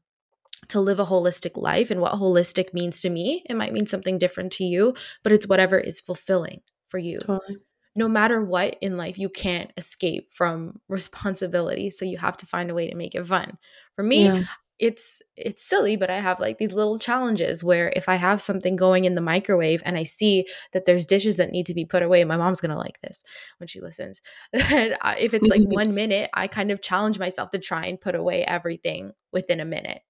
to 0.69 0.79
live 0.79 0.99
a 0.99 1.05
holistic 1.05 1.61
life 1.61 1.91
and 1.91 2.01
what 2.01 2.13
holistic 2.13 2.73
means 2.73 3.01
to 3.01 3.09
me 3.09 3.43
it 3.49 3.55
might 3.55 3.73
mean 3.73 3.85
something 3.85 4.17
different 4.17 4.51
to 4.53 4.63
you 4.63 4.93
but 5.21 5.31
it's 5.31 5.47
whatever 5.47 5.77
is 5.77 5.99
fulfilling 5.99 6.61
for 6.87 6.97
you 6.97 7.17
totally. 7.17 7.57
no 7.97 8.07
matter 8.07 8.41
what 8.41 8.77
in 8.81 8.95
life 8.95 9.17
you 9.17 9.27
can't 9.27 9.71
escape 9.75 10.31
from 10.31 10.79
responsibility 10.87 11.89
so 11.89 12.05
you 12.05 12.17
have 12.17 12.37
to 12.37 12.45
find 12.45 12.71
a 12.71 12.73
way 12.73 12.89
to 12.89 12.95
make 12.95 13.13
it 13.13 13.27
fun 13.27 13.57
for 13.95 14.03
me 14.03 14.25
yeah 14.25 14.43
it's 14.79 15.21
it's 15.37 15.63
silly 15.63 15.95
but 15.95 16.09
i 16.09 16.19
have 16.19 16.39
like 16.39 16.57
these 16.57 16.73
little 16.73 16.97
challenges 16.97 17.63
where 17.63 17.93
if 17.95 18.09
i 18.09 18.15
have 18.15 18.41
something 18.41 18.75
going 18.75 19.05
in 19.05 19.15
the 19.15 19.21
microwave 19.21 19.81
and 19.85 19.97
i 19.97 20.03
see 20.03 20.45
that 20.73 20.85
there's 20.85 21.05
dishes 21.05 21.37
that 21.37 21.51
need 21.51 21.65
to 21.65 21.73
be 21.73 21.85
put 21.85 22.03
away 22.03 22.23
my 22.23 22.35
mom's 22.35 22.59
to 22.59 22.67
like 22.75 22.99
this 23.01 23.23
when 23.59 23.67
she 23.67 23.79
listens 23.79 24.19
if 24.53 25.33
it's 25.33 25.47
like 25.47 25.61
1 25.67 25.93
minute 25.93 26.29
i 26.33 26.47
kind 26.47 26.71
of 26.71 26.81
challenge 26.81 27.19
myself 27.19 27.49
to 27.51 27.59
try 27.59 27.85
and 27.85 28.01
put 28.01 28.13
away 28.13 28.43
everything 28.43 29.11
within 29.31 29.59
a 29.59 29.65
minute 29.65 30.01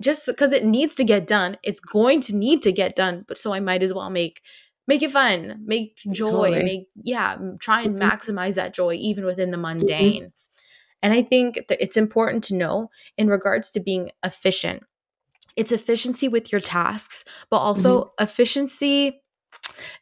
just 0.00 0.26
because 0.26 0.52
it 0.52 0.64
needs 0.64 0.94
to 0.94 1.04
get 1.04 1.26
done 1.26 1.56
it's 1.62 1.80
going 1.80 2.20
to 2.20 2.34
need 2.34 2.60
to 2.62 2.72
get 2.72 2.96
done 2.96 3.24
but 3.28 3.38
so 3.38 3.52
i 3.52 3.60
might 3.60 3.82
as 3.82 3.92
well 3.92 4.10
make 4.10 4.40
make 4.88 5.02
it 5.02 5.12
fun 5.12 5.62
make 5.64 6.00
joy 6.10 6.26
totally. 6.26 6.64
make 6.64 6.86
yeah 6.96 7.36
try 7.60 7.82
and 7.82 7.96
mm-hmm. 7.96 8.10
maximize 8.10 8.54
that 8.54 8.74
joy 8.74 8.94
even 8.94 9.24
within 9.24 9.50
the 9.50 9.56
mm-hmm. 9.56 9.78
mundane. 9.78 10.32
And 11.02 11.12
I 11.12 11.22
think 11.22 11.66
that 11.68 11.82
it's 11.82 11.96
important 11.96 12.44
to 12.44 12.54
know 12.54 12.90
in 13.18 13.28
regards 13.28 13.70
to 13.72 13.80
being 13.80 14.10
efficient, 14.24 14.84
it's 15.56 15.72
efficiency 15.72 16.28
with 16.28 16.52
your 16.52 16.60
tasks, 16.60 17.24
but 17.50 17.58
also 17.58 18.00
mm-hmm. 18.00 18.24
efficiency 18.24 19.20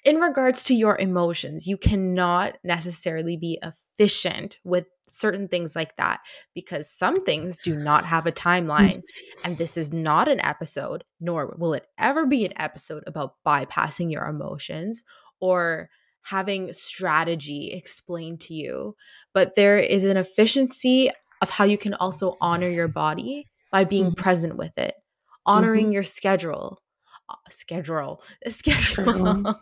in 0.04 0.16
regards 0.16 0.64
to 0.64 0.74
your 0.74 0.98
emotions. 0.98 1.66
You 1.66 1.76
cannot 1.76 2.56
necessarily 2.62 3.36
be 3.36 3.58
efficient 3.62 4.58
with 4.64 4.86
certain 5.08 5.48
things 5.48 5.74
like 5.74 5.96
that 5.96 6.20
because 6.54 6.90
some 6.90 7.24
things 7.24 7.58
do 7.58 7.76
not 7.76 8.06
have 8.06 8.26
a 8.26 8.32
timeline. 8.32 9.02
and 9.44 9.58
this 9.58 9.76
is 9.76 9.92
not 9.92 10.28
an 10.28 10.40
episode, 10.40 11.04
nor 11.20 11.54
will 11.58 11.74
it 11.74 11.86
ever 11.98 12.26
be 12.26 12.44
an 12.44 12.52
episode 12.56 13.02
about 13.06 13.34
bypassing 13.46 14.10
your 14.10 14.26
emotions 14.26 15.02
or 15.40 15.90
having 16.30 16.72
strategy 16.72 17.72
explained 17.72 18.40
to 18.40 18.54
you, 18.54 18.94
but 19.34 19.56
there 19.56 19.78
is 19.78 20.04
an 20.04 20.16
efficiency 20.16 21.10
of 21.42 21.50
how 21.50 21.64
you 21.64 21.76
can 21.76 21.94
also 21.94 22.36
honor 22.40 22.68
your 22.68 22.88
body 22.88 23.46
by 23.72 23.84
being 23.84 24.06
mm-hmm. 24.06 24.22
present 24.22 24.56
with 24.56 24.76
it, 24.78 24.94
honoring 25.44 25.86
mm-hmm. 25.86 25.92
your 25.94 26.02
schedule, 26.02 26.78
uh, 27.28 27.34
schedule, 27.50 28.22
schedule, 28.48 29.56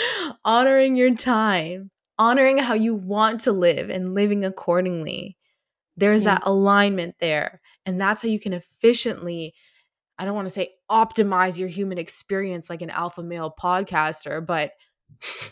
honoring 0.44 0.96
your 0.96 1.14
time, 1.14 1.90
honoring 2.18 2.58
how 2.58 2.74
you 2.74 2.94
want 2.94 3.40
to 3.40 3.52
live 3.52 3.90
and 3.90 4.14
living 4.14 4.44
accordingly. 4.44 5.36
There's 5.96 6.24
yeah. 6.24 6.36
that 6.36 6.42
alignment 6.46 7.16
there. 7.20 7.60
And 7.84 8.00
that's 8.00 8.22
how 8.22 8.28
you 8.28 8.38
can 8.38 8.52
efficiently, 8.52 9.54
I 10.18 10.24
don't 10.24 10.36
want 10.36 10.46
to 10.46 10.54
say 10.54 10.70
optimize 10.90 11.58
your 11.58 11.68
human 11.68 11.98
experience 11.98 12.70
like 12.70 12.80
an 12.80 12.90
alpha 12.90 13.22
male 13.22 13.52
podcaster, 13.60 14.44
but 14.44 14.70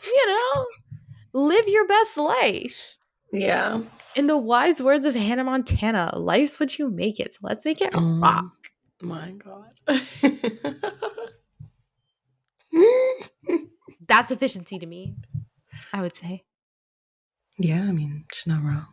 you 0.05 0.27
know, 0.29 0.67
live 1.33 1.69
your 1.69 1.87
best 1.87 2.17
life. 2.17 2.97
Yeah. 3.33 3.83
In 4.17 4.27
the 4.27 4.37
wise 4.37 4.83
words 4.83 5.07
of 5.07 5.15
Hannah 5.15 5.45
Montana, 5.45 6.13
life's 6.17 6.59
what 6.59 6.79
you 6.79 6.91
make 6.91 7.21
it. 7.21 7.35
So 7.35 7.41
let's 7.43 7.65
make 7.65 7.81
it 7.81 7.95
um, 7.95 8.23
rock. 8.23 8.53
My 9.01 9.33
God. 9.33 9.71
That's 14.07 14.31
efficiency 14.31 14.79
to 14.79 14.87
me, 14.87 15.15
I 15.93 16.03
would 16.03 16.17
say. 16.17 16.45
Yeah, 17.59 17.83
I 17.83 17.93
mean, 17.93 18.25
she's 18.33 18.47
not 18.47 18.63
wrong. 18.65 18.87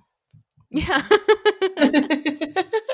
Yeah. 0.69 1.07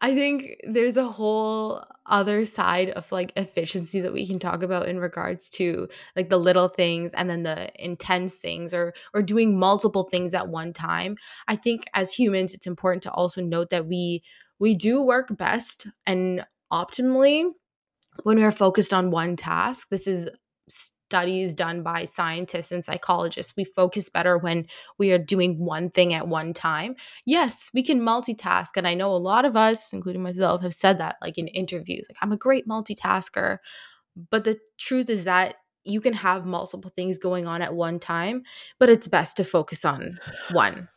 I 0.00 0.14
think 0.14 0.56
there's 0.66 0.96
a 0.96 1.04
whole 1.10 1.84
other 2.06 2.44
side 2.46 2.90
of 2.90 3.10
like 3.12 3.32
efficiency 3.36 4.00
that 4.00 4.12
we 4.12 4.26
can 4.26 4.38
talk 4.38 4.62
about 4.62 4.88
in 4.88 4.98
regards 4.98 5.50
to 5.50 5.88
like 6.16 6.30
the 6.30 6.38
little 6.38 6.68
things 6.68 7.12
and 7.12 7.28
then 7.28 7.42
the 7.42 7.70
intense 7.82 8.34
things 8.34 8.72
or 8.72 8.94
or 9.14 9.22
doing 9.22 9.58
multiple 9.58 10.04
things 10.04 10.32
at 10.34 10.48
one 10.48 10.72
time. 10.72 11.16
I 11.48 11.56
think 11.56 11.84
as 11.94 12.14
humans 12.14 12.54
it's 12.54 12.66
important 12.66 13.02
to 13.04 13.10
also 13.12 13.42
note 13.42 13.68
that 13.70 13.86
we 13.86 14.22
we 14.58 14.74
do 14.74 15.02
work 15.02 15.36
best 15.36 15.86
and 16.06 16.44
optimally 16.72 17.50
when 18.24 18.38
we 18.38 18.44
are 18.44 18.52
focused 18.52 18.94
on 18.94 19.10
one 19.10 19.36
task. 19.36 19.88
This 19.90 20.06
is 20.06 20.28
studies 21.10 21.56
done 21.56 21.82
by 21.82 22.04
scientists 22.04 22.70
and 22.70 22.84
psychologists. 22.84 23.54
We 23.56 23.64
focus 23.64 24.08
better 24.08 24.38
when 24.38 24.66
we 24.96 25.10
are 25.10 25.18
doing 25.18 25.58
one 25.58 25.90
thing 25.90 26.14
at 26.14 26.28
one 26.28 26.54
time. 26.54 26.94
Yes, 27.26 27.68
we 27.74 27.82
can 27.82 28.00
multitask. 28.00 28.68
And 28.76 28.86
I 28.86 28.94
know 28.94 29.12
a 29.12 29.16
lot 29.16 29.44
of 29.44 29.56
us, 29.56 29.92
including 29.92 30.22
myself, 30.22 30.62
have 30.62 30.72
said 30.72 30.98
that 30.98 31.16
like 31.20 31.36
in 31.36 31.48
interviews. 31.48 32.06
Like, 32.08 32.18
I'm 32.22 32.30
a 32.30 32.36
great 32.36 32.68
multitasker. 32.68 33.58
But 34.30 34.44
the 34.44 34.60
truth 34.78 35.10
is 35.10 35.24
that 35.24 35.56
you 35.82 36.00
can 36.00 36.12
have 36.12 36.46
multiple 36.46 36.92
things 36.94 37.18
going 37.18 37.48
on 37.48 37.60
at 37.60 37.74
one 37.74 37.98
time, 37.98 38.44
but 38.78 38.88
it's 38.88 39.08
best 39.08 39.36
to 39.38 39.44
focus 39.44 39.84
on 39.84 40.20
one 40.52 40.88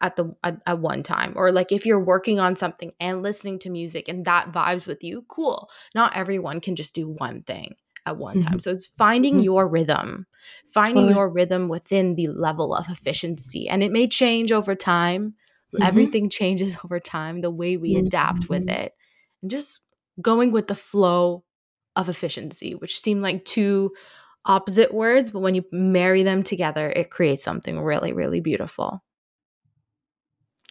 at 0.00 0.16
the 0.16 0.34
at, 0.42 0.60
at, 0.66 0.80
one 0.80 1.04
time 1.04 1.32
or 1.36 1.52
like 1.52 1.70
if 1.70 1.86
you're 1.86 2.04
working 2.04 2.40
on 2.40 2.56
something 2.56 2.90
and 2.98 3.22
listening 3.22 3.58
to 3.60 3.70
music 3.70 4.08
and 4.08 4.24
that 4.24 4.50
vibes 4.50 4.84
with 4.84 5.04
you 5.04 5.24
cool 5.28 5.70
not 5.94 6.16
everyone 6.16 6.60
can 6.60 6.74
just 6.74 6.92
do 6.92 7.08
one 7.08 7.42
thing 7.44 7.76
at 8.06 8.16
one 8.16 8.38
mm-hmm. 8.38 8.48
time. 8.48 8.60
So 8.60 8.70
it's 8.70 8.86
finding 8.86 9.34
mm-hmm. 9.34 9.44
your 9.44 9.68
rhythm, 9.68 10.26
finding 10.72 11.04
totally. 11.04 11.14
your 11.14 11.28
rhythm 11.28 11.68
within 11.68 12.14
the 12.14 12.28
level 12.28 12.74
of 12.74 12.88
efficiency. 12.88 13.68
And 13.68 13.82
it 13.82 13.92
may 13.92 14.06
change 14.06 14.52
over 14.52 14.74
time. 14.74 15.34
Mm-hmm. 15.74 15.82
Everything 15.82 16.30
changes 16.30 16.76
over 16.84 17.00
time, 17.00 17.40
the 17.40 17.50
way 17.50 17.76
we 17.76 17.96
adapt 17.96 18.48
with 18.48 18.66
mm-hmm. 18.66 18.82
it. 18.82 18.94
And 19.40 19.50
just 19.50 19.80
going 20.20 20.52
with 20.52 20.68
the 20.68 20.74
flow 20.74 21.44
of 21.96 22.08
efficiency, 22.08 22.74
which 22.74 22.98
seem 22.98 23.20
like 23.20 23.44
two 23.44 23.92
opposite 24.44 24.92
words, 24.92 25.30
but 25.30 25.40
when 25.40 25.54
you 25.54 25.64
marry 25.70 26.22
them 26.22 26.42
together, 26.42 26.90
it 26.90 27.10
creates 27.10 27.44
something 27.44 27.78
really, 27.80 28.12
really 28.12 28.40
beautiful. 28.40 29.02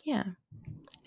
Yeah. 0.04 0.24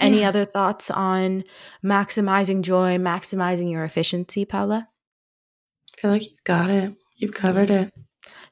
Any 0.01 0.21
yeah. 0.21 0.29
other 0.29 0.45
thoughts 0.45 0.91
on 0.91 1.45
maximizing 1.85 2.63
joy, 2.63 2.97
maximizing 2.97 3.71
your 3.71 3.85
efficiency, 3.85 4.45
Paula? 4.45 4.89
Feel 6.05 6.13
like 6.13 6.25
you've 6.25 6.45
got 6.45 6.69
it. 6.69 6.95
You've 7.17 7.33
covered 7.33 7.71
it. 7.71 7.95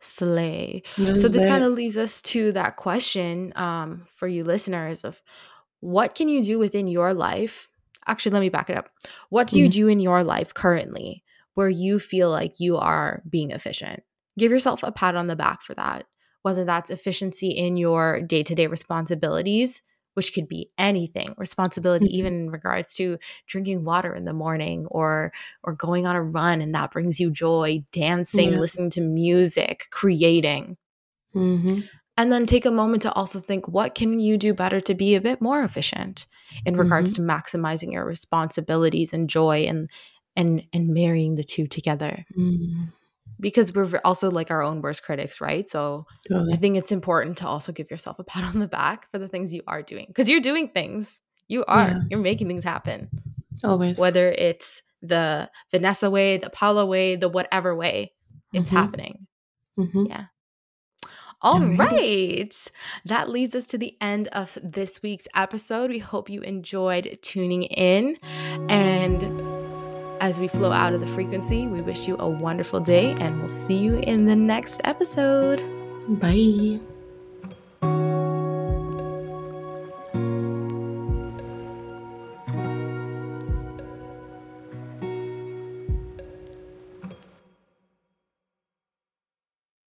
Slay. 0.01 0.83
This 0.97 1.21
so 1.21 1.29
this 1.29 1.45
kind 1.45 1.62
of 1.62 1.75
leaves 1.75 1.99
us 1.99 2.23
to 2.23 2.51
that 2.53 2.77
question 2.77 3.53
um, 3.57 4.05
for 4.07 4.27
you 4.27 4.43
listeners 4.43 5.05
of 5.05 5.21
what 5.81 6.15
can 6.15 6.29
you 6.29 6.43
do 6.43 6.59
within 6.59 6.88
your 6.88 7.12
life? 7.12 7.69
Actually, 8.07 8.33
let 8.33 8.41
me 8.41 8.49
back 8.49 8.71
it 8.71 8.79
up. 8.79 8.88
What 9.29 9.49
do 9.49 9.59
you 9.59 9.67
mm-hmm. 9.67 9.81
do 9.81 9.88
in 9.88 10.01
your 10.01 10.25
life 10.25 10.55
currently 10.55 11.23
where 11.53 11.69
you 11.69 11.99
feel 11.99 12.31
like 12.31 12.59
you 12.59 12.79
are 12.79 13.23
being 13.29 13.51
efficient? 13.51 14.03
Give 14.38 14.51
yourself 14.51 14.83
a 14.83 14.91
pat 14.91 15.15
on 15.15 15.27
the 15.27 15.37
back 15.37 15.61
for 15.61 15.75
that. 15.75 16.07
Whether 16.41 16.65
that's 16.65 16.88
efficiency 16.88 17.51
in 17.51 17.77
your 17.77 18.23
day 18.23 18.43
to 18.45 18.55
day 18.55 18.67
responsibilities, 18.67 19.83
which 20.14 20.33
could 20.35 20.48
be 20.48 20.70
anything 20.79 21.35
responsibility 21.37 22.07
mm-hmm. 22.07 22.14
even 22.14 22.35
in 22.35 22.51
regards 22.51 22.94
to 22.94 23.18
drinking 23.46 23.85
water 23.85 24.14
in 24.14 24.25
the 24.25 24.33
morning 24.33 24.87
or 24.90 25.33
or 25.62 25.75
going 25.75 26.07
on 26.07 26.16
a 26.16 26.22
run 26.22 26.61
and 26.61 26.75
that 26.75 26.90
brings 26.90 27.20
you 27.20 27.31
joy 27.31 27.83
dancing 27.92 28.53
yeah. 28.53 28.59
listening 28.59 28.90
to 28.90 29.01
music 29.01 29.87
creating 29.90 30.77
mm-hmm. 31.35 31.81
and 32.16 32.33
then 32.33 32.46
take 32.46 32.66
a 32.66 32.70
moment 32.70 33.03
to 33.03 33.12
also 33.12 33.38
think 33.38 33.68
what 33.68 33.94
can 33.94 34.18
you 34.18 34.37
do 34.37 34.55
better 34.55 34.81
to 34.81 34.94
be 34.94 35.14
a 35.14 35.20
bit 35.20 35.40
more 35.40 35.62
efficient 35.62 36.27
in 36.66 36.77
regards 36.77 37.14
mm-hmm. 37.14 37.27
to 37.27 37.33
maximizing 37.33 37.92
your 37.92 38.05
responsibilities 38.05 39.12
and 39.12 39.31
joy 39.31 39.64
and 39.64 39.88
and 40.37 40.62
and 40.72 40.88
marrying 40.88 41.35
the 41.35 41.44
two 41.44 41.66
together 41.66 42.25
mm-hmm 42.37 42.85
because 43.42 43.74
we're 43.74 44.00
also 44.05 44.31
like 44.31 44.50
our 44.50 44.62
own 44.62 44.81
worst 44.81 45.02
critics, 45.02 45.40
right? 45.40 45.68
So 45.68 46.07
totally. 46.26 46.55
I 46.55 46.57
think 46.57 46.76
it's 46.78 46.92
important 46.92 47.37
to 47.38 47.46
also 47.46 47.72
give 47.72 47.90
yourself 47.90 48.18
a 48.18 48.24
pat 48.33 48.44
on 48.44 48.61
the 48.61 48.68
back 48.68 49.11
for 49.11 49.18
the 49.18 49.28
things 49.28 49.52
you 49.52 49.62
are 49.66 49.83
doing 49.83 50.07
because 50.09 50.31
you're 50.31 50.40
doing 50.40 50.68
things. 50.68 51.20
You 51.48 51.64
are. 51.66 51.88
Yeah. 51.88 52.00
You're 52.09 52.20
making 52.20 52.48
things 52.48 52.64
happen. 52.64 53.11
Always. 53.62 53.98
Whether 53.98 54.28
it's 54.28 54.81
the 55.02 55.50
Vanessa 55.70 56.09
way, 56.09 56.38
the 56.38 56.48
Paula 56.48 56.87
way, 56.87 57.16
the 57.16 57.28
whatever 57.28 57.74
way, 57.74 58.12
it's 58.55 58.70
mm-hmm. 58.70 58.76
happening. 58.78 59.26
Mm-hmm. 59.78 60.07
Yeah. 60.07 60.24
All 61.42 61.61
right. 61.61 62.70
That 63.05 63.28
leads 63.28 63.57
us 63.57 63.66
to 63.66 63.78
the 63.78 63.96
end 64.00 64.28
of 64.28 64.57
this 64.62 65.02
week's 65.02 65.26
episode. 65.35 65.90
We 65.90 65.98
hope 65.98 66.31
you 66.31 66.40
enjoyed 66.42 67.18
tuning 67.20 67.64
in 67.64 68.16
and 68.70 69.62
as 70.23 70.39
we 70.39 70.47
flow 70.47 70.71
out 70.71 70.95
of 70.95 71.01
the 71.01 71.07
frequency, 71.09 71.67
we 71.67 71.83
wish 71.83 72.07
you 72.07 72.17
a 72.21 72.29
wonderful 72.29 72.79
day 72.79 73.13
and 73.19 73.41
we'll 73.41 73.49
see 73.49 73.77
you 73.77 73.97
in 73.97 74.25
the 74.25 74.37
next 74.37 74.81
episode. 74.85 75.61
Bye. 76.09 76.79